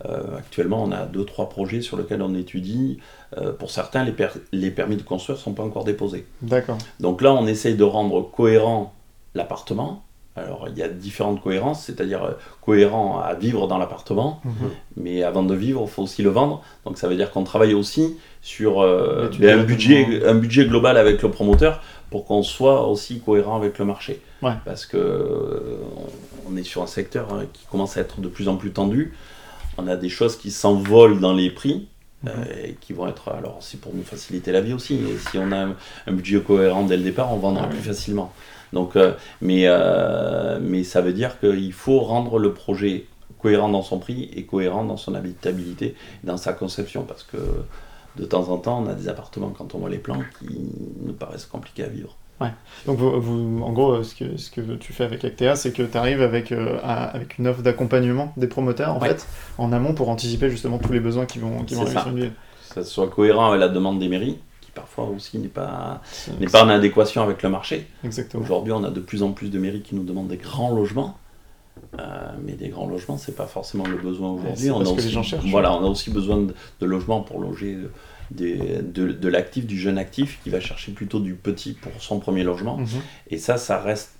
Euh, 0.04 0.38
actuellement, 0.38 0.84
on 0.84 0.92
a 0.92 1.06
deux, 1.06 1.24
trois 1.25 1.48
projets 1.48 1.82
sur 1.82 1.96
lesquels 1.98 2.22
on 2.22 2.36
étudie. 2.36 2.98
Euh, 3.38 3.52
pour 3.54 3.70
certains, 3.72 4.04
les, 4.04 4.12
per- 4.12 4.28
les 4.52 4.72
permis 4.72 4.98
de 4.98 5.04
construire 5.04 5.38
ne 5.38 5.44
sont 5.44 5.54
pas 5.54 5.64
encore 5.64 5.86
déposés. 5.86 6.25
D'accord. 6.42 6.78
Donc 7.00 7.22
là, 7.22 7.34
on 7.34 7.48
essaye 7.48 7.75
de 7.75 7.84
rendre 7.84 8.22
cohérent 8.22 8.94
l'appartement. 9.36 10.02
Alors, 10.38 10.68
il 10.70 10.78
y 10.78 10.84
a 10.84 10.90
différentes 10.90 11.42
cohérences, 11.42 11.84
c'est-à-dire 11.84 12.24
euh, 12.25 12.32
cohérent 12.62 13.20
à 13.22 13.36
vivre 13.36 13.68
dans 13.68 13.78
l'appartement, 13.78 14.42
Mhm. 14.44 14.54
mais 14.98 15.24
avant 15.24 15.44
de 15.44 15.56
vivre, 15.56 15.84
il 15.86 15.90
faut 15.90 16.04
aussi 16.04 16.24
le 16.24 16.30
vendre. 16.30 16.62
Donc 16.86 16.98
ça 16.98 17.08
veut 17.08 17.16
dire 17.16 17.32
qu'on 17.32 17.46
travaille 17.46 17.74
aussi 17.74 18.18
sur 18.42 18.82
euh, 18.82 19.30
ben, 19.40 19.60
un, 19.62 19.64
budget, 19.64 20.25
un 20.25 20.36
budget 20.36 20.66
global 20.66 20.98
avec 20.98 21.22
le 21.22 21.32
promoteur 21.32 21.82
pour 22.12 22.25
qu'on 22.25 22.44
soit 22.44 22.86
aussi 22.86 23.22
cohérent 23.22 23.56
avec 23.56 23.80
le 23.80 23.86
marché. 23.86 24.22
Ouais. 24.42 24.52
Parce 24.66 24.86
que 24.86 25.80
on 25.96 26.52
on 26.54 26.56
est 26.58 26.64
sur 26.64 26.84
un 26.84 26.88
secteur 26.88 27.34
hein, 27.34 27.46
qui 27.54 27.66
commence 27.66 27.98
à 27.98 28.02
être 28.02 28.20
de 28.22 28.28
plus 28.28 28.48
en 28.50 28.56
plus 28.58 28.72
tendu. 28.72 29.14
On 29.77 29.88
a 29.88 29.96
des 29.96 30.10
choses 30.10 30.38
qui 30.38 30.51
s'envolent 30.51 31.20
dans 31.20 31.34
les 31.34 31.50
prix. 31.50 31.88
Mhm. 32.24 32.32
euh, 32.32 32.63
et 32.63 32.74
qui 32.79 32.94
vont 32.94 33.08
être 33.08 33.29
alors 33.29 33.58
c'est 33.62 33.79
pour 33.79 33.94
nous 33.94 34.03
faciliter 34.03 34.51
la 34.51 34.62
vie 34.62 34.74
aussi 34.74 34.96
et 34.96 35.17
si 35.29 35.38
on 35.38 35.51
a 35.51 35.67
un, 36.08 36.12
budget 36.12 36.39
cohérent 36.41 36.84
dès 36.84 36.98
le 36.98 37.03
départ 37.03 37.34
on 37.34 37.38
vendra 37.38 37.63
Ah 37.65 37.67
plus 37.67 37.79
oui. 37.79 37.84
facilement 37.84 38.32
donc 38.74 38.96
euh, 38.96 39.13
mais 39.41 39.63
euh, 39.65 40.58
mais 40.62 40.84
ça 40.84 41.01
veut 41.01 41.13
dire 41.13 41.39
qu'il 41.39 41.74
faut 41.74 42.00
rendre 42.00 42.39
le 42.39 42.53
projet 42.53 43.05
cohérent 43.41 43.70
dans 43.70 43.84
son 43.84 44.00
prix 44.00 44.29
et 44.34 44.44
cohérent 44.46 44.86
dans 44.86 44.98
son 44.98 45.13
habitabilité 45.13 45.96
dans 46.24 46.38
sa 46.38 46.53
conception 46.53 47.03
parce 47.03 47.24
que 47.24 47.38
de 48.15 48.25
temps 48.25 48.50
en 48.50 48.58
temps 48.58 48.82
on 48.82 48.88
a 48.88 48.94
des 48.94 49.10
appartements 49.10 49.50
quand 49.50 49.75
on 49.75 49.79
voit 49.79 49.89
les 49.89 50.00
plans 50.00 50.24
qui 50.39 50.58
nous 51.05 51.13
paraissent 51.13 51.46
compliqués 51.46 51.84
à 51.84 51.89
vivre 51.89 52.15
Donc, 52.86 52.98
vous, 52.98 53.20
vous- 53.22 53.63
en 53.63 53.72
gros, 53.72 53.94
euh, 53.94 54.04
ce 54.04 54.13
que, 54.13 54.38
ce 54.38 54.51
que 54.51 54.62
tu 54.75 54.94
fais 54.94 55.06
avec 55.06 55.24
Actea, 55.25 55.56
c'est 55.56 55.72
que 55.72 55.82
tu 55.84 55.98
arrives 55.98 56.22
avec, 56.22 56.51
euh, 56.51 56.77
à- 56.84 57.06
avec 57.06 57.38
une 57.39 57.48
offre 57.48 57.62
d'accompagnement 57.62 58.34
des 58.38 58.48
promoteurs, 58.48 58.96
en 58.96 59.00
Ouais. 59.00 59.08
fait, 59.10 59.25
en 59.58 59.72
amont 59.72 59.94
pour 59.94 60.10
anticiper 60.10 60.50
justement 60.50 60.77
tous 60.77 60.92
les 60.94 61.00
besoins 61.00 61.25
qui 61.25 61.39
vont, 61.39 61.63
qui 61.63 61.74
vont 61.75 61.82
arriver 61.82 61.96
ça. 61.96 62.01
sur 62.04 62.12
une 62.12 62.20
ville. 62.20 62.32
que 62.70 62.74
ça 62.75 62.84
soit 62.84 63.08
cohérent 63.08 63.48
avec 63.48 63.62
la 63.62 63.70
demande 63.70 64.00
des 64.00 64.10
mairies 64.10 64.38
qui 64.62 64.70
parfois 64.72 65.06
aussi 65.06 65.38
n'est 65.39 65.48
pas 65.48 66.01
n'est 66.42 66.48
pas 66.48 66.65
en 66.65 66.70
adéquation 66.70 67.22
avec 67.24 67.42
le 67.42 67.50
marché 67.50 67.88
Exactement. 68.04 68.44
Aujourd'hui, 68.44 68.74
on 68.74 68.84
a 68.84 68.89
de 68.89 69.00
plus 69.00 69.24
en 69.24 69.32
plus 69.32 69.50
de 69.50 69.58
mairies 69.58 69.82
qui 69.82 69.96
nous 69.96 70.04
demandent 70.04 70.27
des 70.27 70.38
grands 70.38 70.72
logements. 70.75 71.18
Euh, 72.00 72.04
mais 72.44 72.54
des 72.54 72.70
grands 72.70 72.88
logements, 72.88 73.18
c'est 73.18 73.36
pas 73.36 73.46
forcément 73.48 73.86
le 73.88 73.98
besoin 73.98 74.32
aujourd'hui. 74.32 74.72
on 74.72 74.82
a 74.82 74.84
que 74.84 74.89
les 74.89 74.96
aussi, 74.98 75.10
gens 75.12 75.24
cherchent. 75.24 75.46
Voilà, 75.46 75.74
on 75.74 75.84
a 75.86 75.88
aussi 75.88 76.10
besoin 76.10 76.38
de, 76.38 76.54
de 76.82 76.86
logements 76.86 77.22
pour 77.22 77.39
loger 77.39 77.77
des- 78.32 78.82
de, 78.82 79.12
de 79.12 79.27
l'actif, 79.27 79.65
du 79.65 79.77
jeune 79.77 79.98
actif 79.98 80.39
qui 80.44 80.50
va 80.50 80.60
chercher 80.60 80.91
plutôt 80.91 81.20
du 81.20 81.34
petit 81.34 81.74
pour 81.74 81.91
son 82.00 82.20
premier 82.20 82.44
logement. 82.44 82.77
Mhm. 82.77 82.88
Et 83.29 83.38
ça, 83.38 83.58
ça 83.58 83.79
reste 83.82 84.12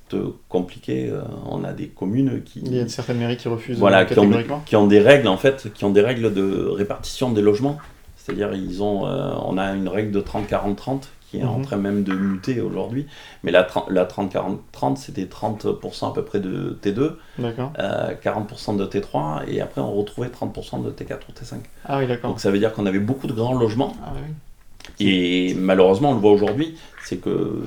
compliqué. 0.50 1.10
Euh, 1.10 1.22
On 1.50 1.64
a 1.64 1.74
des 1.74 1.88
communes 1.88 2.42
qui, 2.44 2.62
Il 2.66 2.76
y 2.76 2.80
a 2.80 2.88
certaines 2.88 3.18
mairies 3.18 3.38
qui 3.38 3.48
refusent 3.48 3.78
voilà, 3.80 4.02
euh, 4.02 4.06
qui, 4.06 4.20
ont, 4.20 4.32
qui 4.66 4.76
ont 4.76 4.88
des 4.88 5.00
règles 5.00 5.28
en 5.28 5.38
fait, 5.38 5.72
qui 5.74 5.84
ont 5.86 5.90
des 5.92 6.02
règles 6.02 6.34
de 6.34 6.66
répartition 6.68 7.32
des 7.32 7.42
logements. 7.42 7.78
C'est-à-dire 8.18 8.54
ils 8.54 8.82
ont, 8.82 9.06
euh, 9.08 9.34
on 9.46 9.58
a 9.58 9.72
une 9.74 9.88
règle 9.88 10.12
de 10.12 10.20
30-40-30 10.22 11.10
qui 11.30 11.40
est 11.40 11.44
en 11.44 11.58
Mhm. 11.58 11.66
train 11.66 11.78
même 11.78 12.04
de 12.04 12.14
muter 12.14 12.62
aujourd'hui. 12.62 13.08
Mais 13.44 13.52
la, 13.52 13.64
30 13.64 13.90
la 13.90 14.06
30-40-30, 14.06 14.98
c'était 14.98 15.26
30% 15.26 16.10
à 16.10 16.14
peu 16.14 16.24
près 16.24 16.40
de 16.40 16.78
T2, 16.82 17.18
D'accord. 17.40 17.74
euh, 17.80 18.14
40% 18.22 18.74
de 18.78 18.86
T3, 18.86 19.44
et 19.48 19.62
après 19.62 19.82
on 19.82 19.94
retrouvait 19.94 20.30
30% 20.30 20.80
de 20.84 20.92
T4 20.92 21.20
ou 21.30 21.32
T5. 21.34 21.56
Ah 21.86 21.98
oui, 22.00 22.08
d'accord. 22.08 22.32
Donc 22.32 22.40
ça 22.40 22.52
veut 22.52 22.60
dire 22.60 22.74
qu'on 22.74 22.86
avait 22.86 23.00
beaucoup 23.00 23.28
de 23.28 23.34
grands 23.34 23.56
logements, 23.58 23.96
Ah 24.06 24.12
oui. 24.16 24.34
et 25.00 25.54
malheureusement, 25.56 26.12
on 26.12 26.14
le 26.14 26.20
voit 26.20 26.32
aujourd'hui, 26.32 26.78
c'est 27.00 27.18
que 27.18 27.64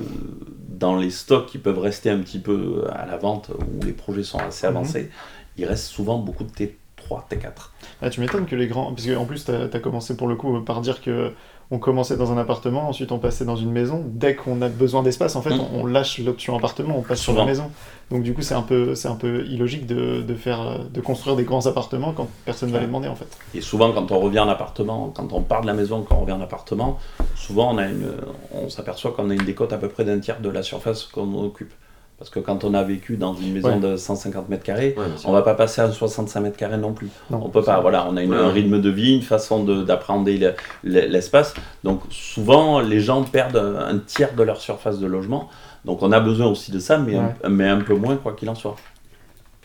dans 0.69 0.95
les 0.95 1.09
stocks 1.11 1.47
qui 1.47 1.57
peuvent 1.57 1.79
rester 1.79 2.09
un 2.09 2.19
petit 2.19 2.39
peu 2.39 2.85
à 2.91 3.05
la 3.05 3.17
vente, 3.17 3.49
où 3.49 3.83
les 3.85 3.91
projets 3.91 4.23
sont 4.23 4.39
assez 4.39 4.65
Mhm. 4.67 4.75
avancés, 4.75 5.09
il 5.57 5.65
reste 5.65 5.85
souvent 5.87 6.17
beaucoup 6.17 6.45
de 6.45 6.51
T3, 6.51 7.27
T4. 7.29 7.73
Ah, 8.01 8.09
tu 8.09 8.21
m'étonnes 8.21 8.45
que 8.45 8.55
les 8.55 8.67
grands. 8.67 8.93
Parce 8.93 9.05
qu'en 9.05 9.25
plus, 9.25 9.43
tu 9.45 9.51
as, 9.51 9.79
commencé 9.79 10.15
pour 10.15 10.27
le 10.27 10.35
coup 10.35 10.61
par 10.61 10.79
dire 10.81 11.01
que 11.01 11.33
on 11.71 11.77
commençait 11.77 12.17
dans 12.17 12.31
un 12.31 12.37
appartement, 12.37 12.89
ensuite 12.89 13.11
on 13.11 13.19
passait 13.19 13.45
dans 13.45 13.55
une 13.55 13.71
maison. 13.71 14.03
Dès 14.07 14.35
qu'on 14.35 14.59
a 14.63 14.69
besoin 14.69 15.03
d'espace, 15.03 15.35
en 15.35 15.41
fait, 15.43 15.51
Mm. 15.55 15.61
on, 15.75 15.85
lâche 15.85 16.17
l'option 16.19 16.57
appartement, 16.57 16.97
on 16.97 17.01
passe 17.03 17.19
sur 17.21 17.33
la 17.33 17.45
maison. 17.45 17.69
Donc 18.09 18.23
du 18.23 18.33
coup, 18.33 18.41
c'est 18.41 18.55
un 18.55 18.63
peu, 18.63 18.95
c'est 18.95 19.07
un 19.07 19.15
peu 19.15 19.45
illogique 19.45 19.85
de, 19.85 20.21
de 20.23 20.33
faire, 20.33 20.79
de 20.91 20.99
construire 20.99 21.35
des 21.35 21.43
grands 21.43 21.67
appartements 21.67 22.11
quand 22.13 22.27
personne 22.45 22.69
va 22.69 22.75
Ouais. 22.75 22.81
les 22.81 22.87
demander 22.87 23.07
en 23.07 23.15
fait. 23.15 23.27
Et 23.53 23.61
souvent, 23.61 23.91
quand 23.91 24.11
on 24.11 24.19
revient 24.19 24.39
en 24.39 24.49
appartement, 24.49 25.13
quand 25.15 25.31
on 25.31 25.41
part 25.41 25.61
de 25.61 25.67
la 25.67 25.73
maison, 25.73 26.01
quand 26.01 26.15
on 26.15 26.21
revient 26.21 26.31
en 26.31 26.41
appartement, 26.41 26.97
souvent 27.35 27.71
on, 27.73 27.77
a 27.77 27.85
une, 27.85 28.13
on 28.53 28.67
s'aperçoit 28.69 29.11
qu'on 29.11 29.29
a 29.29 29.33
une 29.35 29.43
décote 29.45 29.71
à 29.71 29.77
peu 29.77 29.89
près 29.89 30.05
d'un 30.05 30.19
tiers 30.19 30.39
de 30.41 30.49
la 30.49 30.63
surface 30.63 31.03
qu'on 31.03 31.43
occupe. 31.43 31.71
Parce 32.19 32.29
que 32.29 32.39
quand 32.41 32.65
on 32.65 32.73
a 32.73 32.83
vécu 32.83 33.15
dans 33.15 33.33
une 33.33 33.53
maison 33.53 33.69
Ouais. 33.75 33.79
de 33.79 33.95
150 33.95 34.49
mètres 34.49 34.63
carrés, 34.63 34.93
Ouais, 34.97 35.05
on 35.23 35.31
va 35.31 35.41
pas 35.41 35.53
passer 35.55 35.79
à 35.79 35.89
65 35.89 36.41
mètres 36.41 36.57
carrés 36.57 36.77
non 36.77 36.91
plus. 36.91 37.07
Non, 37.31 37.41
On 37.45 37.49
peut 37.49 37.63
pas, 37.63 37.79
voilà, 37.79 38.05
on 38.09 38.17
a 38.17 38.21
une- 38.23 38.31
Ouais, 38.31 38.37
un 38.37 38.49
rythme 38.51 38.81
de 38.81 38.89
vie, 38.89 39.15
une 39.15 39.21
façon 39.21 39.63
de- 39.63 39.83
d'appréhender 39.83 40.37
le- 40.37 40.53
le- 40.83 41.07
l'espace. 41.07 41.53
Donc 41.85 42.01
souvent, 42.09 42.81
les 42.81 42.99
gens 42.99 43.23
perdent 43.23 43.55
un 43.57 43.97
tiers 43.99 44.35
de 44.35 44.43
leur 44.43 44.59
surface 44.59 44.99
de 44.99 45.07
logement. 45.07 45.47
Donc 45.85 46.03
on 46.03 46.11
a 46.11 46.19
besoin 46.19 46.47
aussi 46.47 46.71
de 46.71 46.79
ça, 46.79 46.97
mais, 46.97 47.15
un, 47.15 47.33
mais 47.49 47.69
un 47.69 47.79
peu 47.79 47.95
moins, 47.95 48.17
quoi 48.17 48.33
qu'il 48.33 48.49
en 48.49 48.55
soit. 48.55 48.75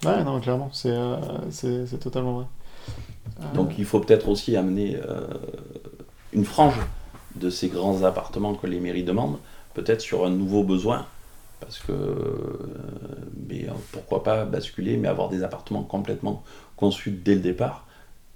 Ouais, 0.05 0.23
non, 0.23 0.39
clairement, 0.41 0.71
c'est, 0.73 0.91
euh, 0.93 1.87
totalement 2.01 2.35
vrai. 2.35 2.45
Euh, 3.41 3.55
Donc 3.57 3.73
il 3.79 3.85
faut 3.85 3.99
peut-être 3.99 4.29
aussi 4.29 4.57
amener 4.57 4.97
euh, 5.09 5.27
une 6.33 6.45
frange 6.45 6.75
de 7.35 7.51
ces 7.51 7.67
grands 7.69 8.05
appartements 8.05 8.55
que 8.55 8.69
les 8.69 8.79
mairies 8.79 9.03
demandent, 9.03 9.39
peut-être 9.75 10.01
sur 10.03 10.25
un 10.25 10.31
nouveau 10.31 10.63
besoin, 10.63 11.07
parce 11.61 11.79
que 11.79 11.93
mais, 13.49 13.65
euh, 13.69 13.73
pourquoi 13.93 14.23
pas 14.23 14.45
basculer, 14.45 14.97
mais 14.97 15.09
avoir 15.09 15.29
des 15.29 15.43
appartements 15.43 15.83
complètement 15.83 16.43
conçus 16.77 17.11
dès 17.11 17.35
le 17.35 17.41
départ 17.41 17.87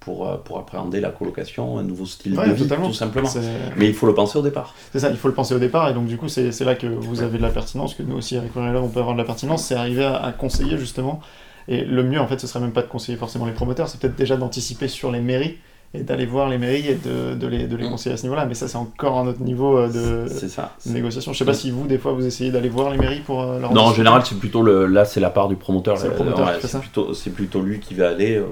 pour, 0.01 0.29
euh, 0.29 0.37
pour 0.37 0.59
appréhender 0.59 1.01
la 1.01 1.11
colocation, 1.11 1.79
un 1.79 1.83
nouveau 1.83 2.07
style 2.07 2.39
Ouais, 2.39 2.49
de 2.49 2.53
vie, 2.55 2.63
totalement. 2.63 2.87
tout 2.89 2.95
simplement. 2.95 3.29
Mais 3.77 3.87
il 3.89 3.95
faut 3.95 4.07
le 4.07 4.15
penser 4.15 4.39
au 4.39 4.43
départ. 4.43 4.75
C'est 4.93 5.01
ça, 5.01 5.11
il 5.11 5.17
faut 5.17 5.29
le 5.29 5.35
penser 5.35 5.55
au 5.55 5.59
départ, 5.59 5.89
et 5.89 5.95
donc 5.95 6.07
du 6.07 6.17
coup, 6.17 6.29
c'est 6.29 6.53
c'est 6.53 6.65
là 6.65 6.75
que 6.77 6.87
vous 6.87 7.23
avez 7.23 7.37
de 7.39 7.43
la 7.43 7.51
pertinence, 7.51 7.95
que 7.95 8.03
nous 8.03 8.17
aussi, 8.17 8.37
avec 8.37 8.57
Aurélia, 8.57 8.81
on 8.81 8.89
peut 8.89 9.01
avoir 9.01 9.15
de 9.15 9.19
la 9.21 9.25
pertinence, 9.27 9.65
c'est 9.65 9.75
arriver 9.75 10.05
à, 10.05 10.17
à 10.17 10.33
conseiller 10.33 10.79
justement. 10.79 11.21
Et 11.67 11.85
le 11.85 12.03
mieux, 12.03 12.19
en 12.21 12.27
fait, 12.27 12.39
ce 12.41 12.47
serait 12.47 12.61
même 12.61 12.73
pas 12.73 12.81
de 12.83 12.87
conseiller 12.89 13.19
forcément 13.19 13.45
les 13.45 13.53
promoteurs, 13.53 13.89
c'est 13.89 14.01
peut-être 14.01 14.17
déjà 14.17 14.37
d'anticiper 14.39 14.89
sur 14.89 15.11
les 15.13 15.21
mairies, 15.21 15.59
et 15.95 16.03
d'aller 16.03 16.27
voir 16.27 16.49
les 16.51 16.59
mairies 16.59 16.87
et 16.87 16.95
de, 16.97 17.35
de 17.35 17.47
les, 17.47 17.67
de 17.67 17.75
les 17.77 17.87
Mm. 17.87 17.91
conseiller 17.91 18.13
à 18.15 18.17
ce 18.19 18.23
niveau-là. 18.25 18.45
Mais 18.45 18.55
ça, 18.55 18.69
c'est 18.69 18.77
encore 18.77 19.19
un 19.19 19.27
autre 19.27 19.41
niveau 19.41 19.79
euh, 19.79 19.89
de, 20.27 20.29
C'est 20.31 20.49
ça. 20.51 20.75
de 20.85 20.93
négociation. 20.93 21.33
Je 21.33 21.39
sais 21.39 21.45
pas 21.47 21.55
si 21.55 21.71
vous, 21.71 21.87
des 21.87 21.97
fois, 21.99 22.13
vous 22.13 22.27
essayez 22.27 22.51
d'aller 22.51 22.69
voir 22.69 22.91
les 22.91 22.99
mairies 22.99 23.21
pour 23.21 23.41
euh, 23.43 23.59
leur 23.59 23.73
Non, 23.73 23.83
en 23.83 23.95
général, 23.95 24.23
c'est 24.27 24.39
plutôt 24.39 24.63
le. 24.63 24.87
Là, 24.87 25.05
c'est 25.07 25.21
la 25.21 25.31
part 25.31 25.49
du 25.49 25.57
promoteur. 25.57 25.97
C'est 25.97 26.11
promoteur 26.15 26.47
ouais, 26.47 26.81
plutôt, 26.81 27.13
plutôt 27.35 27.63
lui 27.63 27.81
qui 27.81 27.95
va 27.95 28.09
aller. 28.11 28.37
euh, 28.37 28.45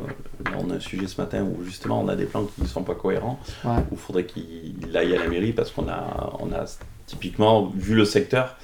là, 0.47 0.53
on 0.67 0.71
a 0.71 0.75
un 0.77 0.81
sujet 0.81 1.07
ce 1.07 1.21
matin 1.21 1.43
où 1.43 1.63
justement 1.65 2.01
on 2.01 2.09
a 2.09 2.17
des 2.17 2.25
plans 2.25 2.45
qui 2.45 2.63
ne 2.63 2.67
sont 2.67 2.83
pas 2.83 2.95
cohérents, 2.95 3.39
Ouais. 3.65 3.73
où 3.91 3.95
il 3.95 3.99
faudrait 3.99 4.25
qu'il 4.25 4.75
aille 4.95 5.15
à 5.15 5.19
la 5.19 5.29
mairie 5.29 5.53
parce 5.53 5.71
qu'on 5.71 5.89
a, 5.89 6.33
on 6.41 6.47
a 6.55 6.65
typiquement 7.07 7.71
vu 7.77 7.95
le 7.95 8.05
secteur. 8.05 8.57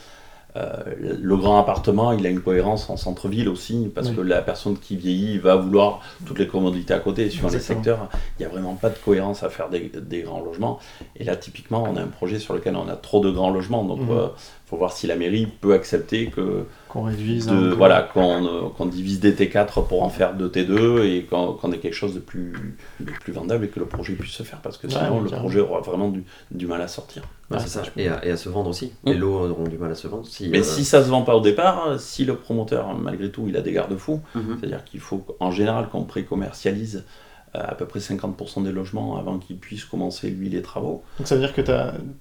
Euh, 0.57 0.77
le 0.99 1.37
grand 1.37 1.59
appartement, 1.59 2.13
il 2.13 2.27
a 2.27 2.29
une 2.31 2.41
cohérence 2.43 2.91
en 2.91 2.97
centre-ville 2.97 3.49
aussi, 3.49 3.91
parce 3.95 4.09
Oui. 4.11 4.17
que 4.17 4.21
la 4.21 4.43
personne 4.43 4.77
qui 4.79 4.97
vieillit 4.97 5.39
va 5.39 5.57
vouloir 5.57 6.01
toutes 6.27 6.39
les 6.39 6.47
commodités 6.47 6.93
à 6.95 6.99
côté. 6.99 7.27
Et 7.27 7.31
Suivant 7.31 7.49
les 7.49 7.59
secteurs, 7.61 8.09
il 8.39 8.43
n'y 8.43 8.47
a 8.47 8.49
vraiment 8.51 8.75
pas 8.75 8.91
de 8.91 8.97
cohérence 9.03 9.43
à 9.43 9.49
faire 9.49 9.71
des, 9.71 9.91
des 9.95 10.23
grands 10.23 10.41
logements. 10.43 10.79
Et 11.17 11.25
là, 11.25 11.37
typiquement, 11.37 11.85
on 11.91 11.97
a 11.97 12.03
un 12.03 12.07
projet 12.09 12.39
sur 12.39 12.53
lequel 12.55 12.77
on 12.77 12.89
a 12.89 12.97
trop 12.97 13.21
de 13.21 13.31
grands 13.31 13.51
logements. 13.51 13.85
Donc, 13.85 14.01
Mhm. 14.01 14.29
Faut 14.73 14.79
voir 14.79 14.93
si 14.93 15.07
la 15.07 15.17
mairie 15.17 15.47
peut 15.61 15.75
accepter 15.75 16.29
que 16.31 16.65
Qu'on 16.89 17.03
réduise. 17.03 17.47
de, 17.47 17.69
voilà, 17.75 18.01
qu'on 18.03 18.45
euh, 18.47 18.69
qu'on 18.77 18.87
divise 18.87 19.21
des 19.21 19.33
T4 19.35 19.87
pour 19.87 20.03
en 20.03 20.09
faire 20.09 20.33
deux 20.35 20.49
T2 20.49 21.03
et 21.05 21.25
qu'on 21.25 21.73
ait 21.73 21.79
quelque 21.79 21.93
chose 21.95 22.15
de 22.15 22.21
plus, 22.21 22.77
de 23.01 23.11
plus 23.11 23.35
vendable 23.35 23.67
et 23.67 23.69
que 23.69 23.79
le 23.81 23.85
projet 23.87 24.15
puisse 24.15 24.33
se 24.33 24.43
faire 24.43 24.61
parce 24.63 24.79
que 24.79 24.89
sinon 24.89 25.19
ouais, 25.19 25.31
le 25.31 25.37
projet 25.37 25.61
aura 25.61 25.81
vraiment 25.81 26.09
du, 26.09 26.25
du 26.51 26.67
mal 26.67 26.81
à 26.81 26.89
sortir. 26.89 27.23
Ouais, 27.51 27.59
c'est 27.61 27.69
ça. 27.69 27.83
Et 27.99 28.09
à, 28.09 28.25
et 28.27 28.31
à 28.31 28.37
se 28.39 28.49
vendre 28.49 28.71
aussi. 28.71 28.93
Les 29.05 29.15
Mm. 29.15 29.19
lots 29.21 29.51
auront 29.51 29.65
du 29.69 29.77
mal 29.77 29.91
à 29.91 29.95
se 29.95 30.09
vendre. 30.09 30.27
Si, 30.27 30.49
Mais 30.49 30.61
euh, 30.61 30.63
si 30.63 30.85
ça 30.87 31.05
se 31.05 31.11
vend 31.11 31.21
pas 31.23 31.37
au 31.37 31.41
départ, 31.43 32.01
si 32.01 32.25
le 32.25 32.37
promoteur 32.37 32.95
malgré 32.99 33.31
tout 33.31 33.45
il 33.49 33.57
a 33.59 33.61
des 33.61 33.73
garde-fous, 33.73 34.23
mhm. 34.35 34.57
c'est-à-dire 34.59 34.85
qu'il 34.85 35.01
faut 35.01 35.23
en 35.39 35.51
général 35.51 35.89
qu'on 35.91 36.05
pré-commercialise 36.05 36.97
euh, 36.97 37.09
à 37.55 37.75
peu 37.75 37.85
près 37.87 38.01
50% 38.01 38.63
des 38.65 38.73
logements 38.73 39.17
avant 39.19 39.39
qu'il 39.39 39.59
puisse 39.59 39.85
commencer 39.85 40.31
lui 40.31 40.49
les 40.49 40.63
travaux. 40.63 41.03
Donc 41.19 41.29
ça 41.29 41.35
veut 41.35 41.41
dire 41.41 41.55
que 41.55 41.61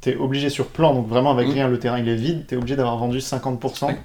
tu 0.01 0.09
es 0.09 0.15
obligé 0.17 0.49
sur 0.49 0.67
plan, 0.67 0.93
donc 0.93 1.07
vraiment 1.07 1.31
avec 1.31 1.47
Mm. 1.47 1.51
rien, 1.51 1.67
le 1.69 1.79
terrain 1.79 1.99
il 1.99 2.07
est 2.09 2.15
vide, 2.15 2.45
tu 2.47 2.55
es 2.55 2.57
obligé 2.57 2.75
d'avoir 2.75 2.97
vendu 2.97 3.19
50% 3.21 3.87
Ouais. 3.87 3.97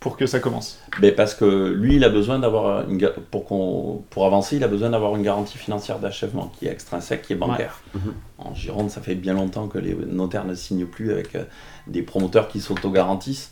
pour 0.00 0.16
que 0.16 0.24
ça 0.24 0.40
commence. 0.40 0.78
Mais 1.02 1.12
parce 1.12 1.34
que 1.34 1.68
lui, 1.68 1.96
il 1.96 2.04
a 2.04 2.08
besoin 2.08 2.38
d'avoir 2.38 2.88
une 2.88 3.10
pour 3.30 3.44
qu'on 3.44 4.02
pour 4.08 4.24
avancer, 4.24 4.56
il 4.56 4.64
a 4.64 4.68
besoin 4.68 4.88
d'avoir 4.88 5.14
une 5.16 5.22
garantie 5.22 5.58
financière 5.58 5.98
d'achèvement 5.98 6.50
qui 6.58 6.66
est 6.66 6.70
extrinsèque, 6.72 7.22
qui 7.22 7.34
est 7.34 7.36
bancaire. 7.36 7.82
Ouais. 7.94 8.00
Mhm. 8.06 8.14
En 8.38 8.54
Gironde, 8.54 8.88
ça 8.90 9.02
fait 9.02 9.14
bien 9.14 9.34
longtemps 9.34 9.68
que 9.68 9.78
les 9.78 9.94
notaires 9.94 10.46
ne 10.46 10.54
signent 10.54 10.86
plus 10.86 11.12
avec 11.12 11.34
euh, 11.34 11.44
des 11.86 12.00
promoteurs 12.00 12.48
qui 12.48 12.60
s'auto-garantissent. 12.60 13.50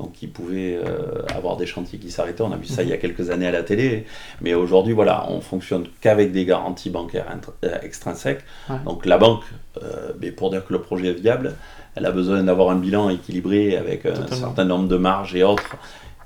Donc, 0.00 0.22
ils 0.22 0.30
pouvaient 0.30 0.78
euh, 0.82 1.22
avoir 1.36 1.58
des 1.58 1.66
chantiers 1.66 1.98
qui 1.98 2.10
s'arrêtaient. 2.10 2.42
On 2.42 2.52
a 2.52 2.56
vu 2.56 2.64
ça 2.64 2.82
il 2.82 2.88
y 2.88 2.92
a 2.94 2.96
quelques 2.96 3.28
années 3.28 3.46
à 3.46 3.50
la 3.50 3.62
télé. 3.62 4.06
Mais 4.40 4.54
aujourd'hui, 4.54 4.94
voilà, 4.94 5.26
on 5.28 5.42
fonctionne 5.42 5.84
qu'avec 6.00 6.32
des 6.32 6.46
garanties 6.46 6.88
bancaires 6.88 7.26
euh, 7.64 7.78
extrinsèques. 7.82 8.40
Ouais. 8.70 8.76
Donc, 8.86 9.04
la 9.04 9.18
banque, 9.18 9.42
euh, 9.82 10.12
mais 10.20 10.30
pour 10.30 10.48
dire 10.50 10.64
que 10.66 10.72
le 10.72 10.80
projet 10.80 11.08
est 11.08 11.20
viable, 11.20 11.54
elle 11.96 12.06
a 12.06 12.12
besoin 12.12 12.42
d'avoir 12.42 12.70
un 12.70 12.76
bilan 12.76 13.10
équilibré 13.10 13.76
avec 13.76 14.06
un 14.06 14.12
Totalement. 14.12 14.36
certain 14.36 14.64
nombre 14.64 14.88
de 14.88 14.96
marges 14.96 15.36
et 15.36 15.42
autres 15.42 15.76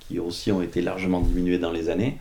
qui 0.06 0.20
aussi 0.20 0.52
ont 0.52 0.62
été 0.62 0.80
largement 0.82 1.20
diminuées 1.20 1.58
dans 1.58 1.72
les 1.72 1.88
années. 1.88 2.18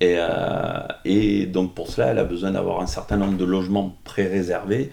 Et, 0.00 0.16
euh, 0.18 0.86
et 1.04 1.46
donc 1.46 1.74
pour 1.74 1.88
cela, 1.88 2.08
elle 2.08 2.18
a 2.18 2.24
besoin 2.24 2.52
d'avoir 2.52 2.80
un 2.80 2.86
certain 2.86 3.16
nombre 3.16 3.36
de 3.38 3.44
logements 3.44 3.96
pré-réservés 4.04 4.90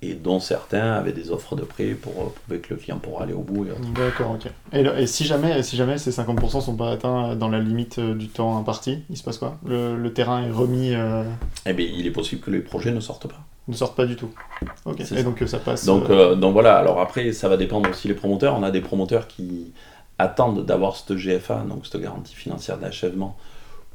et 0.00 0.14
dont 0.14 0.38
certains 0.38 0.92
avaient 0.92 1.12
des 1.12 1.30
offres 1.32 1.56
de 1.56 1.62
prêt 1.62 1.88
pour 1.88 2.12
euh, 2.12 2.32
prouver 2.44 2.60
que 2.60 2.72
le 2.74 2.80
client 2.80 2.98
pourra 2.98 3.24
aller 3.24 3.32
au 3.32 3.40
bout. 3.40 3.66
D'accord, 3.96 4.32
ok. 4.32 4.48
Et, 4.72 5.06
si, 5.06 5.24
jamais, 5.24 5.62
si 5.64 5.76
jamais 5.76 5.98
ces 5.98 6.10
50% 6.12 6.60
sont 6.60 6.76
pas 6.76 6.92
atteints 6.92 7.34
dans 7.34 7.48
la 7.48 7.58
limite 7.58 7.98
euh, 7.98 8.14
du 8.14 8.28
temps 8.28 8.56
imparti, 8.58 9.02
il 9.10 9.16
se 9.16 9.24
passe 9.24 9.38
quoi? 9.38 9.58
Le, 9.66 9.96
le 9.96 10.12
terrain 10.12 10.42
est 10.46 10.50
remis, 10.52 10.94
euh, 10.94 11.24
Eh 11.66 11.72
bien, 11.72 11.86
il 11.92 12.06
est 12.06 12.12
possible 12.12 12.40
que 12.42 12.50
les 12.52 12.60
projets 12.60 12.92
ne 12.92 13.00
sortent 13.00 13.26
pas. 13.26 13.40
ne 13.66 13.74
sortent 13.74 13.96
pas 13.96 14.06
du 14.06 14.14
tout. 14.14 14.30
Ok, 14.84 15.00
et 15.00 15.04
ça. 15.04 15.20
donc 15.22 15.42
euh, 15.42 15.46
ça 15.48 15.58
passe. 15.58 15.84
Donc, 15.84 16.08
euh, 16.10 16.32
euh, 16.32 16.34
donc 16.36 16.52
voilà, 16.52 16.76
alors 16.76 17.00
après, 17.00 17.32
ça 17.32 17.48
va 17.48 17.56
dépendre 17.56 17.90
aussi 17.90 18.06
des 18.06 18.14
promoteurs. 18.14 18.56
On 18.56 18.62
a 18.62 18.70
des 18.70 18.80
promoteurs 18.80 19.26
qui 19.26 19.72
attendent 20.18 20.64
d'avoir 20.64 20.96
cette 20.96 21.16
GFA, 21.16 21.64
donc 21.68 21.86
cette 21.86 22.00
garantie 22.00 22.34
financière 22.36 22.78
d'achèvement, 22.78 23.36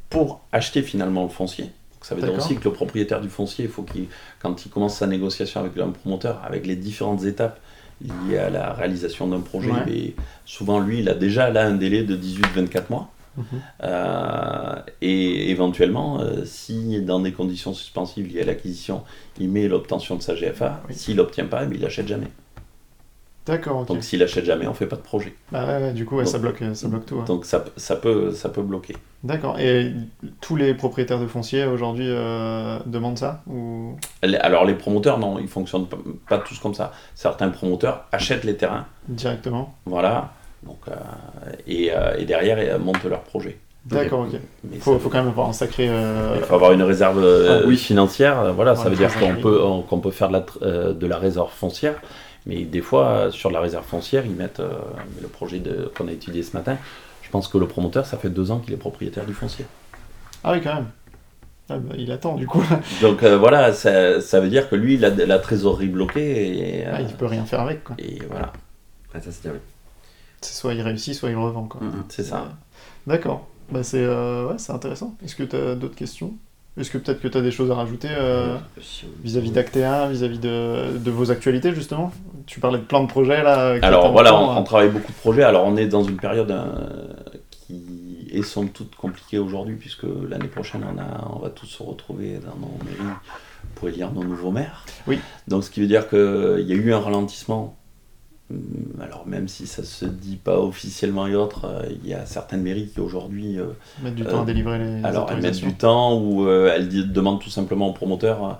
pour 0.10 0.42
acheter 0.52 0.82
finalement 0.82 1.24
le 1.24 1.30
foncier. 1.30 1.70
Ça 2.04 2.14
veut 2.16 2.22
dire 2.22 2.34
aussi 2.36 2.56
que 2.58 2.66
le 2.66 2.72
propriétaire 2.74 3.22
du 3.22 3.30
foncier, 3.30 3.66
il 3.66 3.72
faut 3.72 3.84
qu'il, 3.84 4.06
quand 4.40 4.66
il 4.66 4.70
commence 4.70 4.98
sa 4.98 5.08
négociation 5.08 5.62
avec 5.62 5.78
un 5.78 5.90
promoteur, 5.90 6.42
avec 6.46 6.68
les 6.68 6.76
différentes 6.76 7.24
étapes 7.24 7.60
liées 8.28 8.38
à 8.38 8.50
la 8.50 8.74
réalisation 8.74 9.28
d'un 9.28 9.40
projet, 9.40 9.72
Ouais. 9.72 9.84
mais 9.88 10.14
souvent 10.46 10.80
lui, 10.80 11.00
il 11.00 11.10
a 11.10 11.14
déjà 11.16 11.50
là 11.50 11.66
un 11.66 11.76
délai 11.76 12.04
de 12.04 12.16
18-24 12.16 12.90
mois. 12.90 13.10
mhm. 13.38 13.44
Euh, 13.84 14.76
et 15.02 15.50
éventuellement, 15.50 16.20
euh, 16.22 16.44
si 16.46 17.02
dans 17.02 17.20
des 17.20 17.32
conditions 17.32 17.74
suspensives 17.74 18.28
liées 18.32 18.42
à 18.42 18.46
l'acquisition, 18.46 19.04
il 19.40 19.50
met 19.50 19.68
l'obtention 19.68 20.16
de 20.18 20.22
sa 20.22 20.36
GFA, 20.36 20.82
Oui. 20.88 20.94
s'il 20.96 21.16
l'obtient 21.18 21.46
pas, 21.46 21.64
eh 21.64 21.68
bien, 21.68 21.78
il 21.78 21.82
l'achète 21.82 22.08
jamais. 22.08 22.28
D'accord. 23.46 23.86
Donc 23.86 24.04
s'il 24.04 24.20
l'achète 24.20 24.46
jamais, 24.46 24.68
on 24.68 24.74
fait 24.74 24.86
pas 24.88 24.96
de 24.96 25.02
projet. 25.02 25.36
Bah 25.52 25.66
ouais, 25.66 25.82
ouais, 25.84 25.92
du 25.94 26.06
coup, 26.06 26.16
ouais, 26.16 26.24
Donc- 26.24 26.32
ça, 26.32 26.38
bloque, 26.40 26.64
ça 26.74 26.88
bloque 26.88 27.06
tout. 27.06 27.16
ouais. 27.16 27.26
Donc 27.26 27.46
ça, 27.46 27.66
ça, 27.76 27.96
peut, 27.98 28.32
ça 28.32 28.48
peut 28.50 28.62
bloquer. 28.62 28.96
D'accord. 29.24 29.60
Et 29.60 29.92
tous 30.40 30.56
les 30.56 30.74
propriétaires 30.74 31.20
de 31.20 31.28
foncier 31.28 31.66
aujourd'hui 31.66 32.06
euh, 32.08 32.80
demandent 32.86 33.18
ça 33.18 33.42
ou... 33.48 33.96
Alors 34.22 34.64
les 34.66 34.76
promoteurs, 34.76 35.20
non, 35.20 35.40
ils 35.40 35.48
fonctionnent 35.50 35.88
pas, 35.88 35.98
pas 36.30 36.38
tous 36.38 36.58
comme 36.60 36.74
ça. 36.74 36.94
Certains 37.16 37.50
promoteurs 37.50 38.06
achètent 38.14 38.44
les 38.46 38.56
terrains, 38.56 38.86
directement 39.10 39.76
voilà, 39.86 40.32
donc, 40.66 40.80
euh, 40.88 40.94
et, 41.68 41.92
euh, 41.94 42.16
et 42.18 42.26
derrière 42.26 42.62
ils 42.62 42.82
montent 42.82 43.04
leur 43.04 43.22
projet. 43.22 43.58
D'accord, 43.86 44.22
ok. 44.22 44.40
Mais 44.64 44.78
Faut, 44.78 44.98
quand 44.98 45.18
même 45.18 45.28
avoir 45.28 45.50
un 45.50 45.54
sacré. 45.54 45.88
euh, 45.90 46.36
Il 46.38 46.44
faut 46.44 46.56
avoir 46.56 46.72
une 46.72 46.84
réserve 46.84 47.22
euh, 47.22 47.62
Ah, 47.64 47.68
oui. 47.68 47.76
financière, 47.76 48.54
voilà, 48.54 48.78
ça 48.78 48.88
veut 48.90 48.96
dire 48.96 49.14
qu'on 49.20 49.36
peut, 49.36 49.60
qu'on 49.90 50.00
peut 50.00 50.12
faire 50.12 50.30
de 50.30 50.34
la, 50.34 50.46
euh, 50.62 50.94
de 50.94 51.06
la 51.06 51.18
réserve 51.18 51.52
foncière, 51.52 51.96
mais 52.46 52.64
des 52.66 52.82
fois, 52.82 53.32
sur 53.32 53.52
la 53.52 53.60
réserve 53.60 53.86
foncière, 53.86 54.26
ils 54.26 54.36
mettent 54.36 54.60
euh, 54.60 54.74
le 55.22 55.28
projet 55.28 55.60
de- 55.60 55.92
qu'on 55.96 56.08
a 56.08 56.12
étudié 56.12 56.44
ce 56.44 56.56
matin. 56.56 56.78
Je 57.22 57.30
pense 57.30 57.48
que 57.48 57.58
le 57.58 57.68
promoteur, 57.68 58.06
ça 58.06 58.18
fait 58.18 58.30
deux 58.30 58.52
ans 58.52 58.60
qu'il 58.60 58.74
est 58.74 58.78
propriétaire 58.78 59.26
du 59.26 59.34
foncier. 59.34 59.66
Ah 60.44 60.52
oui, 60.54 60.62
quand 60.62 60.76
même. 60.76 60.88
Ah 61.70 61.78
bah, 61.78 61.96
il 61.98 62.12
attend 62.12 62.36
du 62.36 62.46
coup. 62.46 62.64
Donc 63.02 63.24
euh, 63.24 63.38
voilà, 63.38 63.72
ça, 63.74 64.20
ça 64.22 64.40
veut 64.42 64.50
dire 64.50 64.70
que 64.70 64.76
lui, 64.76 64.96
il 64.96 65.06
a 65.06 65.10
la 65.10 65.40
trésorerie 65.40 65.88
bloquée 65.88 66.80
et, 66.80 66.86
euh, 66.88 66.92
Ah, 66.96 67.02
il 67.02 67.08
peut 67.16 67.26
rien 67.26 67.46
faire 67.46 67.62
avec 67.62 67.84
quoi. 67.86 67.96
et 68.00 68.20
voilà. 68.30 68.52
Ça, 69.14 69.20
c'est. 69.32 69.50
C'est 70.42 70.54
soit 70.54 70.74
il 70.74 70.82
réussit, 70.82 71.14
soit 71.16 71.30
il 71.30 71.38
revend. 71.38 71.64
Quoi. 71.64 71.82
Mm, 71.82 72.04
C'est 72.10 72.24
ça. 72.24 72.50
D'accord. 73.08 73.48
Bah, 73.72 73.82
c'est 73.84 74.04
euh, 74.04 74.50
ouais, 74.50 74.56
c'est 74.58 74.74
intéressant. 74.74 75.16
Est-ce 75.24 75.36
que 75.38 75.44
tu 75.44 75.56
as 75.56 75.76
d'autres 75.76 75.96
questions? 75.96 76.34
Est-ce 76.76 76.90
que 76.90 76.98
peut-être 76.98 77.22
que 77.22 77.28
tu 77.28 77.38
as 77.38 77.42
des 77.42 77.52
choses 77.52 77.70
à 77.70 77.76
rajouter 77.76 78.08
euh, 78.10 78.56
on- 78.78 78.82
vis-à-vis 79.24 79.52
d'Actea, 79.52 80.08
vis-à-vis 80.10 80.40
de, 80.40 80.98
de 80.98 81.12
vos 81.12 81.30
actualités 81.32 81.74
justement? 81.74 82.12
Tu 82.48 82.60
parlais 82.60 82.80
de 82.80 82.84
plein 82.84 83.02
de 83.02 83.08
projets 83.08 83.44
là. 83.44 83.76
Alors 83.84 84.12
voilà, 84.12 84.36
on, 84.36 84.52
euh, 84.52 84.60
on 84.60 84.64
travaille 84.64 84.90
beaucoup 84.90 85.12
de 85.12 85.18
projets. 85.18 85.44
Alors 85.44 85.66
on 85.66 85.78
est 85.78 85.86
dans 85.88 86.04
une 86.04 86.18
période 86.18 86.50
euh, 86.50 87.14
qui 87.52 88.28
est 88.32 88.42
somme 88.42 88.70
toute 88.70 88.96
compliquée 88.96 89.38
aujourd'hui, 89.38 89.76
puisque 89.76 90.06
l'année 90.28 90.48
prochaine, 90.48 90.84
on, 90.84 90.98
a, 91.00 91.30
on 91.36 91.40
va 91.40 91.50
tous 91.52 91.68
se 91.68 91.84
retrouver 91.84 92.40
dans 92.40 92.56
nos 92.60 92.74
mairies 92.84 93.16
pour 93.76 93.88
élire 93.90 94.12
nos 94.12 94.24
nouveaux 94.24 94.52
maires. 94.52 94.84
Oui. 95.08 95.20
Donc 95.48 95.64
ce 95.64 95.70
qui 95.70 95.80
veut 95.80 95.88
dire 95.88 96.10
qu'il 96.10 96.66
y 96.68 96.72
a 96.72 96.76
eu 96.76 96.92
un 96.92 97.00
ralentissement. 97.00 97.78
Hum, 98.54 99.02
Alors 99.02 99.26
même 99.26 99.48
si 99.48 99.66
ça 99.68 99.84
se 99.84 100.06
dit 100.06 100.36
pas 100.36 100.60
officiellement 100.60 101.28
et 101.28 101.36
autres, 101.36 101.66
euh, 101.66 101.90
il 102.04 102.08
y 102.10 102.14
a 102.14 102.26
certaines 102.26 102.62
mairies 102.62 102.88
qui 102.88 103.00
aujourd'hui 103.00 103.58
euh, 103.60 103.66
mettre 104.02 104.16
du 104.16 104.24
temps 104.24 104.40
à 104.40 104.42
euh, 104.44 104.46
délivrer 104.46 104.78
les 104.80 105.04
alors, 105.04 105.30
elles 105.32 105.42
mettent 105.42 105.60
du 105.62 105.74
temps 105.74 106.18
ou 106.20 106.46
euh, 106.48 106.72
elles 106.76 107.12
demandent 107.12 107.42
tout 107.42 107.50
simplement 107.50 107.90
au 107.90 107.94
promoteur 107.94 108.60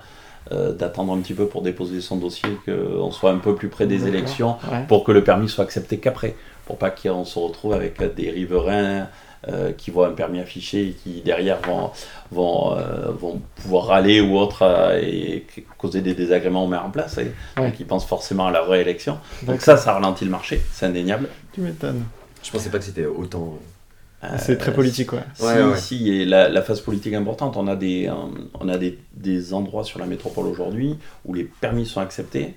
euh, 0.52 0.74
d'attendre 0.74 1.14
un 1.14 1.20
petit 1.20 1.34
peu 1.34 1.46
pour 1.48 1.62
déposer 1.62 2.02
son 2.02 2.18
dossier, 2.18 2.50
qu'on 2.66 3.12
soit 3.12 3.32
un 3.32 3.38
peu 3.38 3.56
plus 3.56 3.70
près 3.70 3.88
des 3.88 4.08
élections 4.08 4.58
Ouais. 4.72 4.84
pour 4.88 5.04
que 5.04 5.12
le 5.14 5.24
permis 5.24 5.48
soit 5.48 5.64
accepté 5.64 6.00
qu'après, 6.00 6.36
pour 6.66 6.78
pas 6.78 6.90
qu'on 6.90 7.24
se 7.24 7.40
retrouve 7.40 7.74
avec 7.74 8.02
des 8.16 8.30
riverains 8.30 8.74
euh, 8.74 9.04
qui 9.78 9.92
voient 9.92 10.08
un 10.08 10.14
permis 10.14 10.40
affiché 10.40 10.88
et 10.88 10.92
qui 10.94 11.22
derrière 11.22 11.60
vont, 11.62 11.92
vont, 12.32 12.78
euh, 12.78 13.12
vont 13.12 13.42
pouvoir 13.56 13.88
râler 13.88 14.22
ou 14.22 14.38
autre 14.38 14.62
euh, 14.62 15.00
et 15.02 15.46
causer 15.78 16.02
des 16.02 16.14
désagréments 16.14 16.64
au 16.64 16.68
maire 16.68 16.86
en 16.86 16.90
place 16.92 17.18
et 17.18 17.32
Ouais. 17.58 17.68
donc 17.70 17.80
ils 17.80 17.86
pensent 17.86 18.06
forcément 18.06 18.48
à 18.48 18.52
la 18.52 18.62
réélection. 18.64 19.18
Donc 19.44 19.62
ça, 19.62 19.76
ça 19.78 19.94
ralentit 19.94 20.26
le 20.26 20.32
marché, 20.32 20.62
c'est 20.72 20.86
indéniable. 20.86 21.28
Tu 21.54 21.62
m'étonnes. 21.62 22.04
Je 22.42 22.52
pensais 22.52 22.70
pas 22.70 22.78
que 22.80 22.86
c'était 22.86 23.06
autant. 23.06 23.58
Euh, 24.24 24.28
C'est 24.38 24.58
très 24.58 24.74
politique, 24.74 25.12
ouais. 25.12 25.20
Si, 25.34 25.44
Ouais, 25.44 25.62
ouais. 25.64 25.78
si, 25.78 26.10
et 26.10 26.26
la, 26.26 26.48
la 26.48 26.62
phase 26.62 26.80
politique 26.80 27.12
est 27.12 27.18
importante. 27.18 27.58
On 27.58 27.68
a, 27.68 27.76
des, 27.76 28.08
euh, 28.08 28.14
on 28.60 28.70
a 28.70 28.78
des, 28.78 28.98
des 29.14 29.54
endroits 29.54 29.84
sur 29.84 30.00
la 30.00 30.06
métropole 30.06 30.46
aujourd'hui 30.48 30.98
où 31.26 31.34
les 31.34 31.44
permis 31.44 31.86
sont 31.86 32.00
acceptés, 32.00 32.54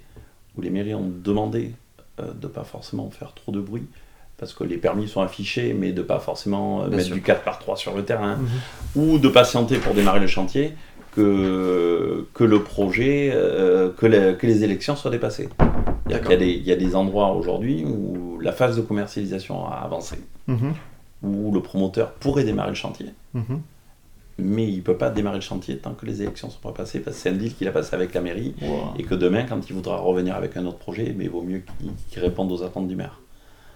où 0.56 0.60
les 0.60 0.70
mairies 0.70 0.94
ont 0.94 1.10
demandé 1.24 1.72
euh, 2.20 2.32
de 2.32 2.46
pas 2.46 2.62
forcément 2.62 3.10
faire 3.10 3.34
trop 3.34 3.50
de 3.50 3.60
bruit, 3.60 3.84
parce 4.38 4.52
que 4.52 4.64
les 4.64 4.76
permis 4.76 5.08
sont 5.08 5.20
affichés, 5.22 5.72
mais 5.72 5.92
de 5.92 6.02
pas 6.02 6.18
forcément 6.18 6.82
euh, 6.82 6.88
Bien 6.88 6.96
mettre 6.98 7.06
sûr. 7.08 7.14
du 7.16 7.22
4 7.22 7.42
par 7.42 7.58
3 7.58 7.76
sur 7.76 7.94
le 7.96 8.04
terrain, 8.04 8.36
Mhm. 8.36 8.48
ou 9.02 9.18
de 9.18 9.28
patienter 9.28 9.78
pour 9.78 9.94
démarrer 9.94 10.20
le 10.20 10.26
chantier, 10.26 10.72
que, 11.30 12.26
que 12.34 12.44
le 12.44 12.62
projet, 12.62 13.30
euh, 13.34 13.90
que, 13.96 14.06
les, 14.06 14.36
que 14.36 14.46
les 14.46 14.64
élections 14.64 14.96
soient 14.96 15.10
dépassées. 15.10 15.48
Il 16.08 16.12
y 16.12 16.14
a- 16.14 16.36
des- 16.36 16.52
il 16.52 16.62
y 16.66 16.72
a 16.72 16.76
des 16.76 16.94
endroits 16.94 17.32
aujourd'hui 17.34 17.84
où 17.84 18.38
la 18.40 18.52
phase 18.52 18.76
de 18.76 18.82
commercialisation 18.82 19.66
a 19.66 19.76
avancé, 19.76 20.18
Mhm. 20.46 20.74
où 21.22 21.52
le 21.52 21.60
promoteur 21.60 22.12
pourrait 22.12 22.44
démarrer 22.44 22.68
le 22.70 22.74
chantier 22.76 23.06
Mhm. 23.34 23.60
mais 24.38 24.68
il 24.68 24.76
ne 24.76 24.82
peut 24.82 24.96
pas 24.98 25.08
démarrer 25.08 25.38
le 25.38 25.42
chantier 25.42 25.78
tant 25.78 25.94
que 25.94 26.04
les 26.04 26.20
élections 26.20 26.48
ne 26.48 26.52
sont 26.52 26.60
pas 26.60 26.72
passées, 26.72 27.00
parce 27.00 27.16
que 27.16 27.22
c'est 27.22 27.30
un 27.30 27.32
deal 27.32 27.54
qu'il 27.54 27.66
a 27.68 27.72
passé 27.72 27.94
avec 27.94 28.12
la 28.12 28.20
mairie, 28.20 28.54
Wow. 28.60 28.92
et 28.98 29.02
que 29.02 29.14
demain, 29.14 29.44
quand 29.48 29.66
il 29.68 29.72
voudra 29.74 29.96
revenir 29.96 30.36
avec 30.36 30.58
un 30.58 30.66
autre 30.66 30.76
projet, 30.78 31.14
mais 31.16 31.24
il 31.24 31.30
vaut 31.30 31.40
mieux 31.42 31.62
qu'il 31.78 31.90
qu'il 32.10 32.20
réponde 32.22 32.52
aux 32.52 32.62
attentes 32.62 32.86
du 32.88 32.96
maire. 32.96 33.18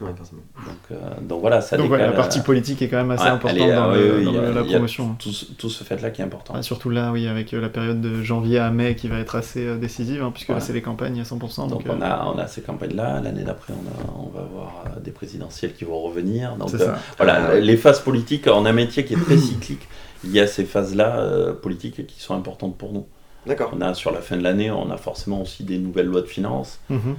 Ouais, 0.01 0.11
forcément. 0.17 0.41
Donc, 0.67 0.77
euh, 0.93 0.97
donc 1.21 1.41
voilà, 1.43 1.61
ça 1.61 1.77
Donc 1.77 1.91
ouais, 1.91 1.99
la 1.99 2.13
partie 2.13 2.39
euh, 2.39 2.43
politique 2.43 2.81
est 2.83 2.89
quand 2.89 2.97
même 2.97 3.11
assez 3.11 3.25
ouais, 3.25 3.31
importante 3.31 3.59
est, 3.61 3.75
dans, 3.75 3.91
euh, 3.93 4.19
le- 4.19 4.25
dans 4.25 4.31
a- 4.39 4.41
la 4.41 4.61
il 4.63 4.67
y 4.67 4.71
a 4.71 4.77
promotion. 4.77 5.15
tout, 5.19 5.31
ce- 5.33 5.45
tout 5.53 5.69
ce 5.69 5.85
fait-là 5.85 6.11
qui 6.11 6.23
est 6.23 6.25
important. 6.25 6.55
Ouais, 6.55 6.63
surtout 6.63 6.89
là, 6.91 7.13
oui, 7.13 7.27
avec 7.29 7.53
la 7.53 7.69
période 7.69 8.01
de 8.01 8.23
janvier 8.23 8.59
à 8.59 8.71
mai 8.71 8.95
qui 8.95 9.09
va 9.09 9.19
être 9.19 9.37
assez 9.37 9.67
euh, 9.67 9.77
décisive, 9.77 10.23
hein, 10.23 10.31
puisque 10.33 10.49
là 10.49 10.55
Ouais. 10.57 10.61
c'est 10.61 10.73
les 10.73 10.83
campagnes 10.83 11.21
à 11.21 11.25
100%. 11.25 11.69
Donc, 11.69 11.85
Donc 11.85 11.95
on 11.97 12.01
euh, 12.01 12.05
a, 12.07 12.27
on 12.35 12.39
a 12.39 12.47
ces 12.47 12.63
campagnes-là, 12.63 13.21
l'année 13.23 13.43
d'après 13.45 13.73
on, 13.75 13.87
a- 13.89 14.15
on 14.19 14.29
va 14.31 14.41
avoir 14.41 14.85
des 15.05 15.11
présidentielles 15.11 15.75
qui 15.75 15.85
vont 15.85 16.01
revenir. 16.01 16.57
Donc 16.57 16.73
euh, 16.75 16.95
voilà, 17.19 17.61
les 17.61 17.77
phases 17.77 18.01
politiques, 18.01 18.47
on 18.51 18.65
a 18.65 18.71
un 18.71 18.73
métier 18.73 19.05
qui 19.05 19.15
est 19.15 19.23
très 19.23 19.37
cyclique. 19.37 19.87
Il 20.25 20.31
y 20.33 20.41
a 20.41 20.47
ces 20.47 20.65
phases-là 20.65 21.19
euh, 21.21 21.53
politiques 21.53 22.07
qui 22.07 22.21
sont 22.21 22.35
importantes 22.35 22.77
pour 22.77 22.93
nous. 22.93 23.07
D'accord. 23.47 23.71
On 23.75 23.81
a 23.81 23.95
sur 23.95 24.13
la 24.13 24.21
fin 24.21 24.37
de 24.37 24.43
l'année, 24.43 24.71
on 24.71 24.91
a 24.91 24.99
forcément 24.99 25.41
aussi 25.41 25.65
des 25.65 25.79
nouvelles 25.79 26.07
lois 26.07 26.21
de 26.21 26.27
finances. 26.27 26.79
Mhm. 26.91 27.17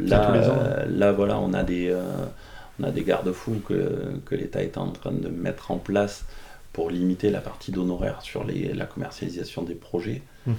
Là, 0.00 0.32
les 0.34 0.48
ans. 0.48 0.56
euh, 0.60 0.84
là, 0.88 1.12
voilà, 1.12 1.38
on 1.38 1.52
a 1.54 1.62
des, 1.62 1.88
euh, 1.90 2.02
on 2.80 2.84
a 2.84 2.90
des 2.90 3.02
garde-fous 3.02 3.60
que, 3.66 4.18
que 4.24 4.34
l'État 4.34 4.62
est 4.62 4.76
en 4.78 4.88
train 4.90 5.12
de 5.12 5.28
mettre 5.28 5.70
en 5.70 5.76
place 5.78 6.24
pour 6.72 6.90
limiter 6.90 7.30
la 7.30 7.40
partie 7.40 7.72
d'honoraires 7.72 8.20
sur 8.22 8.44
les, 8.44 8.72
la 8.74 8.84
commercialisation 8.84 9.62
des 9.62 9.74
projets. 9.74 10.22
Mhm. 10.46 10.54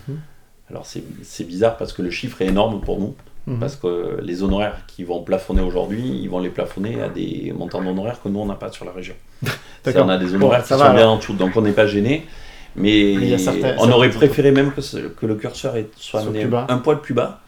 Alors 0.69 0.85
c'est 0.85 1.43
bizarre 1.47 1.77
parce 1.77 1.93
que 1.93 2.01
le 2.01 2.09
chiffre 2.09 2.41
est 2.41 2.47
énorme 2.47 2.81
pour 2.81 2.99
nous, 2.99 3.15
Mhm. 3.45 3.59
parce 3.59 3.77
que 3.77 4.19
les 4.21 4.43
honoraires 4.43 4.79
qui 4.87 5.05
vont 5.05 5.21
plafonner 5.23 5.61
aujourd'hui, 5.61 6.01
ils 6.21 6.27
vont 6.29 6.39
les 6.39 6.49
plafonner 6.49 7.01
à 7.01 7.07
des 7.07 7.53
montants 7.57 7.81
d'honoraires 7.81 8.19
que 8.21 8.27
nous, 8.27 8.39
on 8.39 8.45
n'a 8.45 8.55
pas 8.55 8.71
sur 8.71 8.83
la 8.83 8.91
région. 8.91 9.13
On 9.95 10.09
a 10.09 10.17
des 10.17 10.35
honoraires 10.35 10.59
Bon, 10.61 10.65
ça 10.65 10.75
qui 10.75 10.81
va, 10.81 10.87
sont 10.89 10.93
bien 10.95 11.07
en 11.07 11.15
dessous, 11.15 11.33
donc 11.33 11.55
on 11.55 11.61
n'est 11.61 11.71
pas 11.71 11.87
gêné. 11.87 12.25
Mais 12.75 13.37
certains- 13.37 13.75
on 13.79 13.89
aurait 13.89 14.09
préféré 14.09 14.51
même 14.51 14.73
que, 14.73 14.81
ce- 14.81 14.97
que 14.97 15.25
le 15.25 15.35
curseur 15.35 15.75
soit 15.95 16.19
amené 16.19 16.45
un 16.67 16.77
poil 16.79 16.99
plus 16.99 17.13
bas, 17.13 17.39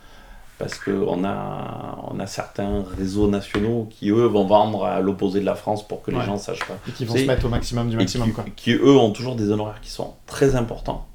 parce 0.60 0.78
qu'on 0.78 1.24
a, 1.24 1.98
on 2.12 2.20
a 2.20 2.28
certains 2.28 2.84
réseaux 2.98 3.28
nationaux 3.28 3.88
qui, 3.90 4.10
eux, 4.12 4.26
vont 4.26 4.46
vendre 4.46 4.86
à 4.86 5.00
l'opposé 5.00 5.40
de 5.40 5.46
la 5.46 5.56
France 5.56 5.88
pour 5.88 6.02
que 6.04 6.12
les 6.12 6.18
Ouais. 6.18 6.26
gens 6.26 6.38
sachent 6.38 6.68
pas. 6.68 6.78
Et 6.88 6.92
qui 6.92 7.06
vont 7.06 7.16
se 7.16 7.24
mettre 7.24 7.46
au 7.46 7.50
maximum 7.50 7.90
du 7.90 7.96
maximum. 7.98 8.28
qui, 8.28 8.34
Quoi. 8.34 8.46
qui, 8.56 8.72
eux, 8.74 8.98
ont 8.98 9.12
toujours 9.12 9.36
des 9.36 9.50
honoraires 9.52 9.80
qui 9.82 9.90
sont 9.90 10.14
très 10.28 10.56
importants. 10.56 11.06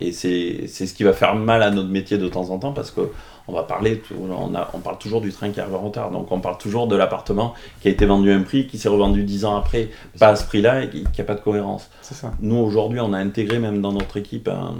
Et 0.00 0.12
c'est 0.12 0.66
ce 0.66 0.92
qui 0.92 1.04
va 1.04 1.12
faire 1.14 1.34
mal 1.36 1.62
à 1.62 1.70
notre 1.70 1.88
métier 1.88 2.18
de 2.18 2.28
temps 2.28 2.50
en 2.50 2.58
temps, 2.58 2.72
parce 2.72 2.90
que 2.90 3.02
on 3.48 3.52
va 3.52 3.62
parler, 3.62 4.02
on, 4.20 4.54
a, 4.56 4.68
on 4.74 4.80
parle 4.80 4.98
toujours 4.98 5.20
du 5.20 5.30
train 5.32 5.50
qui 5.50 5.60
arrive 5.60 5.74
en 5.74 5.80
retard. 5.80 6.10
Donc 6.10 6.32
on 6.32 6.40
parle 6.40 6.58
toujours 6.58 6.86
de 6.88 6.96
l'appartement 6.96 7.54
qui 7.80 7.88
a 7.88 7.92
été 7.92 8.04
vendu 8.04 8.30
à 8.32 8.34
un 8.36 8.42
prix, 8.42 8.66
qui 8.66 8.76
s'est 8.76 8.88
revendu 8.88 9.22
dix 9.24 9.44
ans 9.44 9.56
après, 9.56 9.90
pas 10.18 10.28
à 10.28 10.36
ce 10.36 10.44
prix-là, 10.44 10.82
et 10.84 10.90
qui 10.90 11.04
n'a 11.16 11.24
pas 11.24 11.34
de 11.34 11.40
cohérence. 11.40 11.88
C'est 12.02 12.14
ça. 12.14 12.32
Nous, 12.40 12.56
aujourd'hui, 12.56 12.98
on 13.00 13.12
a 13.12 13.18
intégré 13.18 13.58
même 13.58 13.80
dans 13.80 13.92
notre 13.92 14.16
équipe, 14.16 14.48
un, 14.48 14.74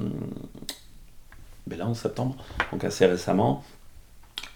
ben 1.66 1.78
là 1.78 1.86
en 1.86 1.94
septembre, 1.94 2.36
donc 2.72 2.84
assez 2.84 3.06
récemment, 3.06 3.62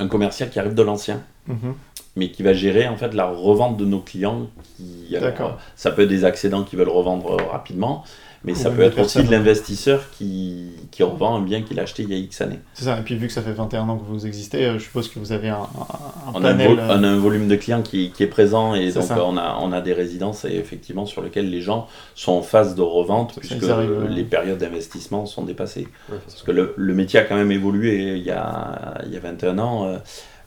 un 0.01 0.09
commercial 0.09 0.51
qui 0.51 0.59
arrive 0.59 0.75
de 0.75 0.83
l'ancien, 0.83 1.23
Mhm. 1.47 1.75
mais 2.17 2.31
qui 2.31 2.43
va 2.43 2.53
gérer 2.53 2.89
en 2.89 2.97
fait 2.97 3.15
la 3.15 3.27
revente 3.27 3.77
de 3.77 3.85
nos 3.85 4.01
clients. 4.01 4.49
Qui, 4.77 5.17
alors, 5.17 5.51
euh, 5.51 5.53
ça 5.77 5.91
peut 5.93 6.03
être 6.03 6.09
des 6.09 6.25
accédants 6.25 6.65
qui 6.65 6.75
veulent 6.77 6.89
revendre 6.89 7.37
rapidement, 7.51 8.05
mais 8.45 8.55
ça 8.55 8.71
peut 8.71 8.83
être 8.83 8.99
aussi 8.99 9.23
de 9.23 9.31
l'investisseur 9.31 10.03
qui, 10.13 10.71
qui 10.91 11.03
revend 11.03 11.37
un 11.37 11.43
bien 11.43 11.61
qu'il 11.63 11.79
a 11.79 11.83
acheté 11.83 12.03
il 12.05 12.11
y 12.11 12.15
a 12.15 12.17
X 12.17 12.41
années. 12.41 12.59
C'est 12.75 12.85
ça. 12.85 12.99
Et 12.99 13.03
puis 13.03 13.15
vu 13.17 13.27
que 13.27 13.33
ça 13.33 13.43
fait 13.43 13.53
21 13.53 13.89
ans 13.89 13.99
que 13.99 14.05
vous 14.05 14.27
existez, 14.27 14.65
euh, 14.65 14.75
je 14.79 14.85
suppose 14.85 15.09
que 15.09 15.19
vous 15.19 15.33
avez 15.33 15.49
un, 15.51 15.57
un- 15.57 15.61
un 15.61 16.33
On 16.35 16.45
a, 16.45 16.49
un 16.51 16.53
panel. 16.53 16.69
vo- 16.75 16.79
euh, 16.81 16.87
on 16.99 17.05
a 17.05 17.09
un 17.09 17.17
volume 17.19 17.49
de 17.49 17.57
clients 17.57 17.83
qui, 17.83 18.11
qui 18.13 18.23
est 18.23 18.27
présent 18.29 18.75
et 18.75 18.91
donc 18.93 19.03
ça. 19.05 19.19
euh, 19.19 19.23
on 19.27 19.37
a, 19.37 19.59
on 19.61 19.73
a 19.73 19.81
des 19.83 19.93
résidences 19.93 20.45
et 20.47 20.55
effectivement 20.57 21.05
sur 21.07 21.21
lesquelles 21.23 21.51
les 21.51 21.61
gens 21.61 21.87
sont 22.15 22.33
en 22.33 22.43
phase 22.43 22.75
de 22.75 22.83
revente 22.83 23.35
puisque 23.39 23.63
arrivent, 23.65 23.91
euh, 23.91 24.05
euh, 24.05 24.09
les 24.09 24.25
périodes 24.25 24.59
d'investissement 24.59 25.27
sont 25.27 25.43
dépassées. 25.43 25.89
Ouais, 26.11 26.19
Parce 26.27 26.43
que 26.43 26.51
le, 26.53 26.73
le 26.77 26.95
métier 26.95 27.21
a 27.21 27.25
quand 27.25 27.37
même 27.37 27.53
évolué 27.53 28.17
il 28.17 28.23
y 28.25 28.31
a, 28.31 28.95
il 29.07 29.13
y 29.13 29.17
a 29.17 29.21
21 29.21 29.59
ans. 29.59 29.87
euh, 29.87 29.99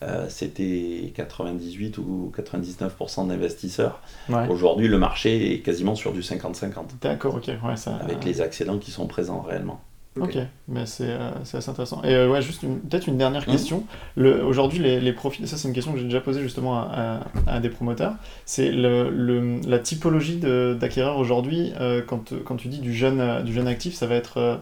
euh, 0.07 0.25
c'était 0.29 1.11
98 1.15 1.97
ou 1.97 2.31
99% 2.37 3.27
d'investisseurs. 3.27 4.01
ouais. 4.29 4.47
Aujourd'hui, 4.49 4.87
le 4.87 4.97
marché 4.97 5.53
est 5.53 5.59
quasiment 5.59 5.95
sur 5.95 6.11
du 6.13 6.21
50-50, 6.21 6.99
D'accord, 7.01 7.35
ok. 7.35 7.49
Ouais, 7.63 7.75
ça, 7.75 7.95
avec 7.97 8.23
les 8.25 8.41
accédants 8.41 8.77
qui 8.77 8.91
sont 8.91 9.07
présents 9.07 9.41
réellement. 9.41 9.81
Ok, 10.19 10.37
mais 10.67 10.85
c'est 10.85 11.09
euh, 11.09 11.31
c'est 11.43 11.57
assez 11.57 11.71
intéressant. 11.71 12.03
Et 12.03 12.13
euh, 12.13 12.29
ouais, 12.29 12.39
juste 12.43 12.61
une- 12.61 12.79
peut-être 12.81 13.07
une 13.07 13.17
dernière 13.17 13.41
Mhm. 13.47 13.51
question. 13.55 13.83
Le- 14.15 14.45
Aujourd'hui, 14.45 14.77
les, 14.77 14.99
les 14.99 15.11
profils, 15.11 15.47
ça 15.47 15.57
c'est 15.57 15.67
une 15.67 15.73
question 15.73 15.91
que 15.91 15.97
j'ai 15.97 16.03
déjà 16.03 16.21
posée 16.21 16.43
justement 16.43 16.77
à, 16.77 17.21
à- 17.47 17.53
à 17.55 17.59
des 17.59 17.69
promoteurs, 17.69 18.13
c'est 18.45 18.71
le, 18.71 19.09
le- 19.09 19.59
la 19.67 19.79
typologie 19.79 20.37
d'acquéreurs 20.37 21.17
aujourd'hui, 21.17 21.73
euh, 21.81 22.03
quand, 22.05 22.31
quand 22.45 22.57
tu 22.57 22.67
dis 22.67 22.77
du 22.77 22.93
jeune, 22.93 23.19
euh, 23.19 23.41
du 23.41 23.53
jeune 23.53 23.67
actif, 23.67 23.95
ça 23.95 24.05
va 24.05 24.13
être 24.13 24.37
euh, 24.37 24.55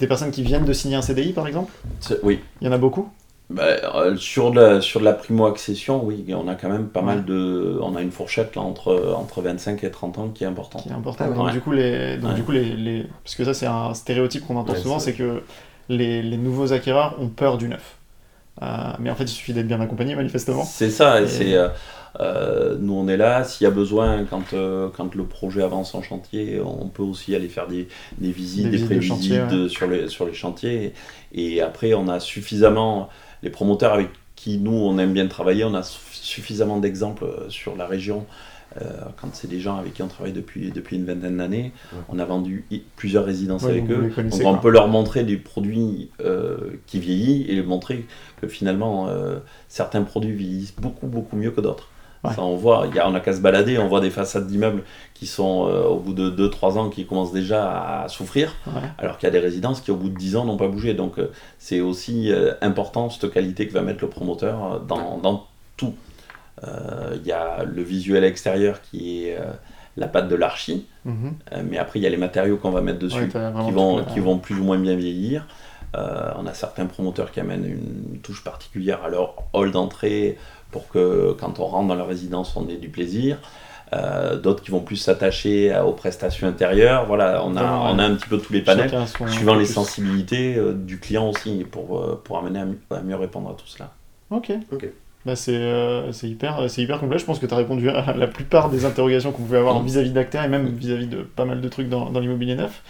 des 0.00 0.06
personnes 0.06 0.32
qui 0.32 0.42
viennent 0.42 0.66
de 0.66 0.72
signer 0.74 0.96
un 0.96 1.02
CDI 1.02 1.32
par 1.32 1.46
exemple? 1.46 1.72
Oui. 2.22 2.40
Il 2.60 2.66
y 2.66 2.68
en 2.68 2.72
a 2.72 2.78
beaucoup? 2.78 3.08
Bah, 3.50 3.62
euh, 3.96 4.16
sur, 4.16 4.54
la, 4.54 4.80
sur 4.80 5.00
la 5.00 5.12
primo-accession, 5.12 6.04
oui, 6.04 6.24
on 6.34 6.46
a 6.46 6.54
quand 6.54 6.68
même 6.68 6.86
pas 6.88 7.00
Ouais. 7.00 7.06
mal 7.06 7.24
de. 7.24 7.78
On 7.82 7.96
a 7.96 8.00
une 8.02 8.12
fourchette 8.12 8.54
là, 8.54 8.62
entre, 8.62 9.14
entre 9.16 9.42
25 9.42 9.82
et 9.82 9.90
30 9.90 10.18
ans 10.18 10.28
qui 10.28 10.44
est 10.44 10.46
importante. 10.46 10.82
qui 10.84 10.88
est 10.88 10.92
important. 10.92 11.24
Ah 11.26 11.30
ouais. 11.30 11.36
donc 11.36 11.50
du 11.50 11.60
coup, 11.60 11.72
les, 11.72 12.16
donc, 12.16 12.30
Ouais. 12.30 12.36
du 12.36 12.42
coup 12.44 12.52
les, 12.52 12.76
les- 12.76 13.06
parce 13.24 13.34
que 13.34 13.44
ça 13.44 13.52
c'est 13.52 13.66
un 13.66 13.92
stéréotype 13.94 14.46
qu'on 14.46 14.56
entend 14.56 14.72
Ouais, 14.74 14.78
souvent, 14.78 14.98
c'est- 15.00 15.14
que 15.14 15.42
les, 15.88 16.22
les 16.22 16.36
nouveaux 16.36 16.72
acquéreurs 16.72 17.16
ont 17.20 17.26
peur 17.28 17.58
du 17.58 17.68
neuf. 17.68 17.96
Euh, 18.62 18.66
mais 19.00 19.10
en 19.10 19.14
fait, 19.14 19.24
il 19.24 19.28
suffit 19.28 19.52
d'être 19.54 19.66
bien 19.68 19.80
accompagné 19.80 20.14
manifestement. 20.14 20.62
C'est 20.64 20.90
ça, 20.90 21.20
et 21.22 21.26
c'est. 21.26 21.54
euh, 21.54 21.68
euh, 22.20 22.76
nous, 22.78 22.92
on 22.94 23.08
est 23.08 23.16
là. 23.16 23.42
S'il 23.44 23.64
y 23.64 23.66
a 23.66 23.70
besoin, 23.72 24.24
quand, 24.28 24.52
euh, 24.52 24.88
quand 24.94 25.14
le 25.14 25.24
projet 25.24 25.62
avance 25.62 25.94
en 25.94 26.02
chantier, 26.02 26.60
on 26.64 26.88
peut 26.88 27.02
aussi 27.02 27.34
aller 27.34 27.48
faire 27.48 27.66
des, 27.68 27.88
des 28.18 28.30
visites, 28.32 28.64
Des 28.64 28.70
des, 28.70 28.76
visites 28.76 28.88
de 28.90 28.94
prévisites 28.94 29.32
chantier, 29.32 29.40
ouais. 29.40 29.62
de- 29.64 29.68
sur, 29.68 29.86
les, 29.88 30.08
sur 30.08 30.26
les 30.26 30.34
chantiers. 30.34 30.92
Et 31.32 31.62
après, 31.62 31.94
on 31.94 32.06
a 32.08 32.20
suffisamment. 32.20 33.08
Les 33.42 33.50
promoteurs 33.50 33.92
avec 33.94 34.08
qui 34.36 34.58
nous, 34.58 34.72
on 34.72 34.98
aime 34.98 35.12
bien 35.12 35.26
travailler, 35.26 35.64
on 35.64 35.74
a 35.74 35.82
su- 35.82 35.98
suffisamment 36.12 36.78
d'exemples 36.78 37.24
euh, 37.24 37.48
sur 37.50 37.76
la 37.76 37.86
région 37.86 38.26
euh, 38.80 38.84
quand 39.20 39.34
c'est 39.34 39.48
des 39.48 39.58
gens 39.60 39.76
avec 39.78 39.94
qui 39.94 40.02
on 40.02 40.06
travaille 40.08 40.32
depuis, 40.32 40.70
depuis 40.70 40.96
une 40.96 41.04
vingtaine 41.04 41.38
d'années, 41.38 41.72
Ouais. 41.92 41.98
on 42.08 42.18
a 42.20 42.24
vendu 42.24 42.64
plusieurs 42.96 43.24
résidences 43.24 43.64
Ouais, 43.64 43.70
avec 43.72 43.90
eux. 43.90 44.12
Donc 44.16 44.40
on 44.44 44.58
peut 44.58 44.70
leur 44.70 44.86
montrer 44.88 45.24
des 45.24 45.36
produits 45.36 46.10
euh, 46.20 46.56
qui 46.86 47.00
vieillissent 47.00 47.46
et 47.50 47.62
montrer 47.62 48.06
que 48.40 48.46
finalement 48.46 49.08
euh, 49.08 49.38
certains 49.68 50.02
produits 50.02 50.32
vieillissent 50.32 50.76
beaucoup 50.76 51.08
beaucoup 51.08 51.36
mieux 51.36 51.50
que 51.50 51.60
d'autres. 51.60 51.88
Ouais. 52.22 52.34
Ça, 52.34 52.42
on 52.42 52.54
voit, 52.56 52.84
il 52.90 52.94
y 52.94 52.98
a, 52.98 53.08
on 53.08 53.12
n'a 53.12 53.20
qu'à 53.20 53.32
se 53.32 53.40
balader, 53.40 53.78
on 53.78 53.88
voit 53.88 54.00
des 54.00 54.10
façades 54.10 54.46
d'immeubles 54.46 54.82
qui 55.14 55.26
sont 55.26 55.66
euh, 55.68 55.84
au 55.84 55.96
bout 55.98 56.12
de 56.12 56.30
2-3 56.48 56.76
ans 56.78 56.90
qui 56.90 57.06
commencent 57.06 57.32
déjà 57.32 58.02
à 58.02 58.08
souffrir, 58.08 58.54
Ouais. 58.66 58.82
alors 58.98 59.16
qu'il 59.16 59.26
y 59.26 59.30
a 59.30 59.32
des 59.32 59.38
résidences 59.38 59.80
qui 59.80 59.90
au 59.90 59.96
bout 59.96 60.10
de 60.10 60.16
10 60.18 60.36
ans 60.36 60.44
n'ont 60.44 60.58
pas 60.58 60.68
bougé. 60.68 60.92
Donc 60.92 61.18
euh, 61.18 61.30
c'est 61.58 61.80
aussi 61.80 62.30
euh, 62.30 62.52
important 62.60 63.08
cette 63.08 63.30
qualité 63.32 63.66
que 63.66 63.72
va 63.72 63.80
mettre 63.80 64.02
le 64.02 64.08
promoteur 64.10 64.80
dans, 64.80 65.16
dans 65.18 65.46
tout. 65.78 65.94
Il 66.62 67.26
y 67.26 67.32
a 67.32 67.64
le 67.64 67.82
visuel 67.82 68.22
extérieur 68.22 68.82
qui 68.82 69.24
est 69.24 69.38
la 69.96 70.06
patte 70.08 70.28
de 70.28 70.34
l'archi, 70.34 70.86
Mhm. 71.06 71.32
mais 71.70 71.78
après 71.78 71.98
il 71.98 72.02
y 72.02 72.06
a 72.06 72.10
les 72.10 72.18
matériaux 72.18 72.58
qu'on 72.58 72.70
va 72.70 72.82
mettre 72.82 72.98
dessus 72.98 73.16
Ouais, 73.34 73.52
qui 73.64 73.70
vont, 73.72 74.04
qui 74.04 74.20
vont 74.20 74.36
plus 74.36 74.56
ou 74.56 74.62
moins 74.64 74.76
bien 74.78 74.94
vieillir. 74.94 75.46
On 75.94 76.46
a 76.46 76.52
certains 76.52 76.84
promoteurs 76.84 77.32
qui 77.32 77.40
amènent 77.40 77.64
une 77.64 78.18
touche 78.20 78.44
particulière 78.44 79.02
à 79.04 79.08
leur 79.08 79.36
hall 79.54 79.72
d'entrée 79.72 80.36
pour 80.70 80.88
que 80.88 81.34
quand 81.38 81.58
on 81.60 81.64
rentre 81.66 81.88
dans 81.88 81.94
la 81.94 82.04
résidence, 82.04 82.56
on 82.56 82.68
ait 82.68 82.76
du 82.76 82.88
plaisir. 82.88 83.38
Euh, 83.92 84.36
D'autres 84.36 84.62
qui 84.62 84.70
vont 84.70 84.80
plus 84.80 84.94
s'attacher 84.96 85.76
aux 85.84 85.92
prestations 85.92 86.46
intérieures. 86.46 87.06
Voilà, 87.06 87.42
on 87.44 87.56
a, 87.56 87.62
ouais. 87.62 87.68
on 87.94 87.98
a 87.98 88.04
un 88.04 88.14
petit 88.14 88.28
peu 88.28 88.38
tous 88.38 88.52
les 88.52 88.60
panels, 88.62 88.88
suivant 89.28 89.56
les 89.56 89.66
sensibilités 89.66 90.54
euh, 90.56 90.72
du 90.74 91.00
client 91.00 91.28
aussi, 91.28 91.64
pour, 91.68 91.98
euh, 91.98 92.20
pour 92.24 92.38
amener 92.38 92.60
à, 92.60 92.64
mieux- 92.66 92.78
à 92.92 93.00
mieux 93.00 93.16
répondre 93.16 93.50
à 93.50 93.54
tout 93.54 93.66
cela. 93.66 93.92
Ok. 94.30 94.52
Ok. 94.72 94.88
Bah 95.26 95.36
c'est 95.36 95.54
euh, 95.56 96.12
c'est 96.12 96.28
hyper, 96.28 96.64
c'est 96.70 96.80
hyper 96.82 96.98
complet. 97.00 97.18
Je 97.18 97.24
pense 97.26 97.38
que 97.40 97.44
tu 97.46 97.52
as 97.52 97.56
répondu 97.56 97.90
à 97.90 98.14
la 98.16 98.26
plupart 98.26 98.70
des 98.70 98.86
interrogations 98.86 99.32
qu'on 99.32 99.42
pouvait 99.42 99.58
avoir 99.58 99.80
Mm. 99.82 99.84
vis-à-vis 99.84 100.12
d'Actea 100.12 100.44
et 100.44 100.48
même 100.48 100.66
vis-à-vis 100.68 101.08
de 101.08 101.22
pas 101.22 101.44
mal 101.44 101.60
de 101.60 101.68
trucs 101.68 101.88
dans, 101.90 102.08
dans 102.10 102.20
l'immobilier 102.20 102.54
neuf. 102.54 102.82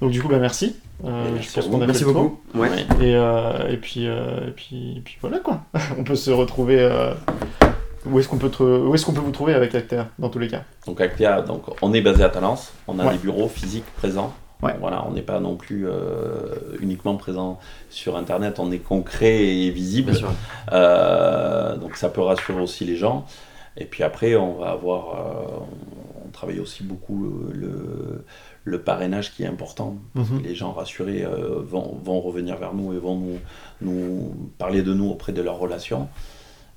Donc 0.00 0.10
du 0.10 0.20
coup, 0.22 0.28
bah 0.28 0.38
merci. 0.38 0.76
Euh, 1.04 1.26
je 1.28 1.32
merci 1.34 1.54
pense 1.54 1.64
à 1.66 1.68
qu'on 1.70 1.76
vous. 1.78 1.82
a 1.82 1.86
Merci 1.86 2.02
fait 2.04 2.08
le 2.08 2.12
tour. 2.14 2.22
beaucoup. 2.22 2.58
Ouais. 2.58 2.68
Ouais. 2.70 2.86
Et, 3.00 3.14
euh, 3.14 3.68
et, 3.68 3.76
puis, 3.76 4.06
euh, 4.06 4.48
et, 4.48 4.50
puis, 4.52 4.94
et 4.96 5.00
puis 5.00 5.18
voilà 5.20 5.38
quoi. 5.38 5.60
on 5.98 6.04
peut 6.04 6.16
se 6.16 6.30
retrouver. 6.30 6.78
euh, 6.80 7.12
Où 8.06 8.18
est-ce 8.18 8.28
qu'on 8.28 8.38
peut, 8.38 8.50
te- 8.50 8.62
où 8.62 8.94
est-ce 8.94 9.04
qu'on 9.04 9.12
peut 9.12 9.20
vous 9.20 9.30
trouver 9.32 9.54
avec 9.54 9.74
Actea 9.74 10.08
dans 10.18 10.28
tous 10.28 10.38
les 10.38 10.48
cas? 10.48 10.62
Donc 10.86 11.00
Actea, 11.00 11.42
donc 11.42 11.62
on 11.82 11.92
est 11.92 12.00
basé 12.00 12.22
à 12.24 12.28
Talence, 12.28 12.72
on 12.88 12.98
a 12.98 13.04
Ouais. 13.06 13.12
des 13.12 13.18
bureaux 13.18 13.48
physiques 13.48 13.84
présents. 13.96 14.32
Ouais. 14.62 14.74
Voilà, 14.80 15.04
on 15.06 15.12
n'est 15.12 15.22
pas 15.22 15.38
non 15.38 15.56
plus 15.56 15.86
euh, 15.86 16.54
uniquement 16.80 17.16
présent 17.16 17.58
sur 17.90 18.16
Internet, 18.16 18.58
on 18.58 18.70
est 18.72 18.78
concret 18.78 19.44
et 19.44 19.70
visible. 19.70 20.12
Bien 20.12 20.20
sûr. 20.20 20.30
Euh, 20.72 21.76
donc 21.76 21.96
ça 21.96 22.08
peut 22.08 22.22
rassurer 22.22 22.60
aussi 22.62 22.84
les 22.86 22.96
gens. 22.96 23.26
Et 23.76 23.84
puis 23.84 24.02
après, 24.02 24.34
on 24.36 24.54
va 24.54 24.70
avoir, 24.70 25.08
euh, 25.08 26.15
travaille 26.36 26.60
aussi 26.60 26.82
beaucoup 26.84 27.24
euh, 27.26 27.50
le, 27.54 28.24
le 28.64 28.80
parrainage 28.80 29.32
qui 29.34 29.42
est 29.42 29.46
important. 29.46 29.96
Mhm. 30.14 30.42
Les 30.44 30.54
gens 30.54 30.72
rassurés 30.72 31.24
euh, 31.24 31.60
vont, 31.62 31.98
vont 32.04 32.20
revenir 32.20 32.56
vers 32.56 32.74
nous 32.74 32.92
et 32.92 32.98
vont 32.98 33.16
nous, 33.16 33.38
nous 33.80 34.34
parler 34.58 34.82
de 34.82 34.94
nous 34.94 35.08
auprès 35.08 35.32
de 35.32 35.42
leurs 35.42 35.58
relations. 35.58 36.08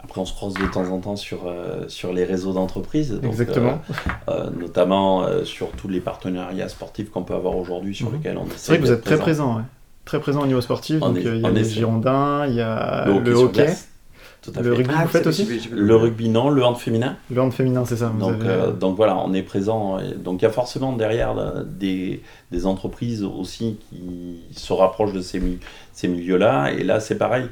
Après, 0.01 0.21
on 0.21 0.25
se 0.25 0.33
croise 0.33 0.53
de 0.53 0.65
temps 0.67 0.89
en 0.89 0.99
temps 0.99 1.17
sur, 1.17 1.39
euh, 1.45 1.87
sur 1.89 2.13
les 2.13 2.23
réseaux 2.23 2.53
d'entreprise. 2.53 3.11
donc, 3.11 3.25
Exactement. 3.25 3.79
euh, 4.29 4.49
notamment 4.57 5.27
sur 5.43 5.71
tous 5.71 5.89
les 5.89 5.99
partenariats 5.99 6.69
sportifs 6.69 7.09
qu'on 7.11 7.23
peut 7.23 7.35
avoir 7.35 7.57
aujourd'hui 7.57 7.93
sur 7.93 8.07
Mhm. 8.09 8.15
lesquels 8.15 8.37
on 8.37 8.45
C'est 8.55 8.71
vrai 8.71 8.79
que 8.81 8.85
vous 8.87 8.93
êtes 8.93 9.03
très 9.03 9.17
présent. 9.17 9.57
ouais. 9.57 9.63
Très 10.05 10.21
présent 10.21 10.41
au 10.41 10.47
niveau 10.47 10.61
sportif. 10.61 10.99
On 11.01 11.09
Donc 11.09 11.17
est- 11.17 11.23
il 11.23 11.41
y 11.41 11.45
a 11.45 11.49
les. 11.51 11.63
Girondins, 11.65 12.47
il 12.47 12.55
y 12.55 12.61
a 12.61 13.05
Le 13.05 13.11
hockey 13.11 13.29
hockey, 13.31 13.35
sur 13.35 13.51
glace. 13.51 13.88
Tout 14.41 14.51
à 14.55 14.61
le 14.61 14.71
fait. 14.71 14.77
rugby, 14.77 14.93
Ah, 14.97 15.03
vous 15.03 15.09
faites 15.09 15.27
aussi 15.27 15.47
Le 15.71 15.95
rugby, 15.95 16.29
non. 16.29 16.49
Le 16.49 16.63
hand 16.63 16.77
féminin. 16.77 17.17
Le 17.29 17.41
hand 17.41 17.51
féminin, 17.51 17.83
c'est 17.85 17.97
ça. 17.97 18.07
Vous 18.07 18.19
Donc, 18.19 18.41
avez- 18.41 18.47
euh, 18.49 18.71
donc 18.71 18.95
voilà, 18.95 19.17
on 19.17 19.33
est 19.33 19.43
présent. 19.43 19.99
et 19.99 20.13
Donc 20.13 20.41
il 20.41 20.45
y 20.45 20.47
a 20.47 20.51
forcément 20.51 20.93
derrière 20.93 21.37
euh, 21.37 21.63
des, 21.65 22.21
des 22.51 22.65
entreprises 22.65 23.23
aussi 23.23 23.77
qui 23.89 24.39
se 24.51 24.71
rapprochent 24.73 25.13
de 25.13 25.21
ces, 25.21 25.41
ces 25.91 26.07
milieux-là. 26.07 26.71
Et 26.71 26.83
là, 26.83 26.99
c'est 26.99 27.17
pareil. 27.17 27.45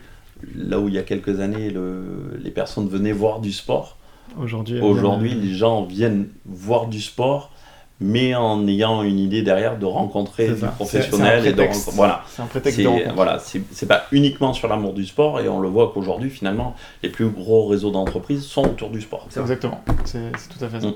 Là 0.56 0.80
où 0.80 0.88
il 0.88 0.94
y 0.94 0.98
a 1.00 1.04
quelques 1.04 1.40
années, 1.40 1.70
le- 1.72 2.38
les 2.42 2.52
personnes 2.52 2.88
venaient 2.88 3.12
voir 3.12 3.40
du 3.40 3.52
sport, 3.52 3.98
Aujourd'hui, 4.40 4.80
aujourd'hui, 4.82 5.34
euh, 5.34 5.42
les 5.42 5.54
gens 5.54 5.84
viennent 5.86 6.28
voir 6.46 6.88
du 6.88 7.02
sport, 7.02 7.52
mais 8.00 8.36
en 8.36 8.68
ayant 8.68 9.02
une 9.04 9.18
idée 9.20 9.42
derrière 9.42 9.78
de 9.78 9.86
rencontrer 9.86 10.48
c'est 10.48 10.54
du 10.56 10.60
ça. 10.62 10.68
professionnel. 10.68 11.42
C'est- 11.42 11.48
un 11.48 11.50
et 11.50 11.54
de 11.54 11.56
prétexte. 11.58 11.90
renco- 11.90 11.96
voilà. 11.96 12.22
C'est 12.30 12.42
un 12.42 12.46
prétexte 12.46 12.78
C'est 12.80 12.84
de 12.84 13.14
voilà, 13.16 13.40
c'est 13.40 13.62
c'est 13.72 13.88
pas 13.88 14.04
uniquement 14.12 14.54
sur 14.54 14.68
l'amour 14.68 14.94
du 14.94 15.06
sport 15.06 15.40
et 15.40 15.50
on 15.50 15.60
le 15.60 15.68
voit 15.68 15.92
qu'aujourd'hui 15.94 16.30
finalement 16.30 16.76
les 17.04 17.10
plus 17.10 17.28
gros 17.30 17.66
réseaux 17.68 17.90
d'entreprises 17.92 18.44
sont 18.46 18.64
autour 18.66 18.90
du 18.92 19.02
sport. 19.02 19.28
Exactement, 19.36 19.82
c'est 20.06 20.20
c'est 20.38 20.50
tout 20.50 20.64
à 20.64 20.70
fait 20.70 20.82
ça. 20.82 20.88
Mm. 20.88 20.94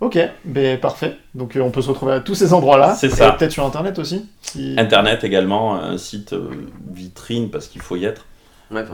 Ok, 0.00 0.16
ben 0.44 0.78
parfait. 0.78 1.16
Donc 1.34 1.56
euh, 1.56 1.60
on 1.60 1.70
peut 1.70 1.82
se 1.82 1.88
retrouver 1.88 2.12
à 2.12 2.20
tous 2.20 2.34
ces 2.36 2.52
endroits-là. 2.52 2.94
C'est 2.94 3.08
Et 3.08 3.10
ça. 3.10 3.32
Peut-être 3.32 3.50
sur 3.50 3.64
internet 3.66 3.98
aussi. 3.98 4.28
si- 4.42 4.74
Internet 4.78 5.24
également, 5.24 5.74
un 5.74 5.98
site 5.98 6.34
euh, 6.34 6.50
vitrine 6.92 7.50
parce 7.50 7.66
qu'il 7.66 7.80
faut 7.80 7.96
y 7.96 8.04
être. 8.04 8.24
Ouais. 8.70 8.82
Euh, 8.82 8.84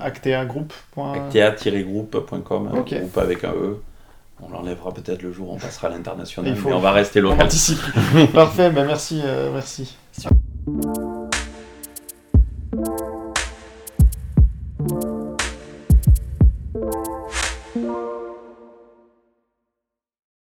Acteagroup. 0.00 0.72
Actea-groupe.com, 0.98 2.70
Ok. 2.78 2.94
groupe 2.94 3.18
avec 3.18 3.44
un 3.44 3.52
E. 3.52 3.76
On 4.42 4.48
l'enlèvera 4.48 4.92
peut-être 4.92 5.22
le 5.22 5.32
jour 5.32 5.50
où 5.50 5.54
on 5.54 5.58
passera 5.58 5.88
à 5.88 5.90
l'international, 5.90 6.54
mais 6.64 6.72
on 6.72 6.78
va 6.78 6.92
rester 6.92 7.20
local. 7.20 7.46
Ici. 7.48 7.76
Parfait, 8.32 8.70
ben 8.70 8.86
merci, 8.86 9.20
euh, 9.24 9.50
merci. 9.52 9.96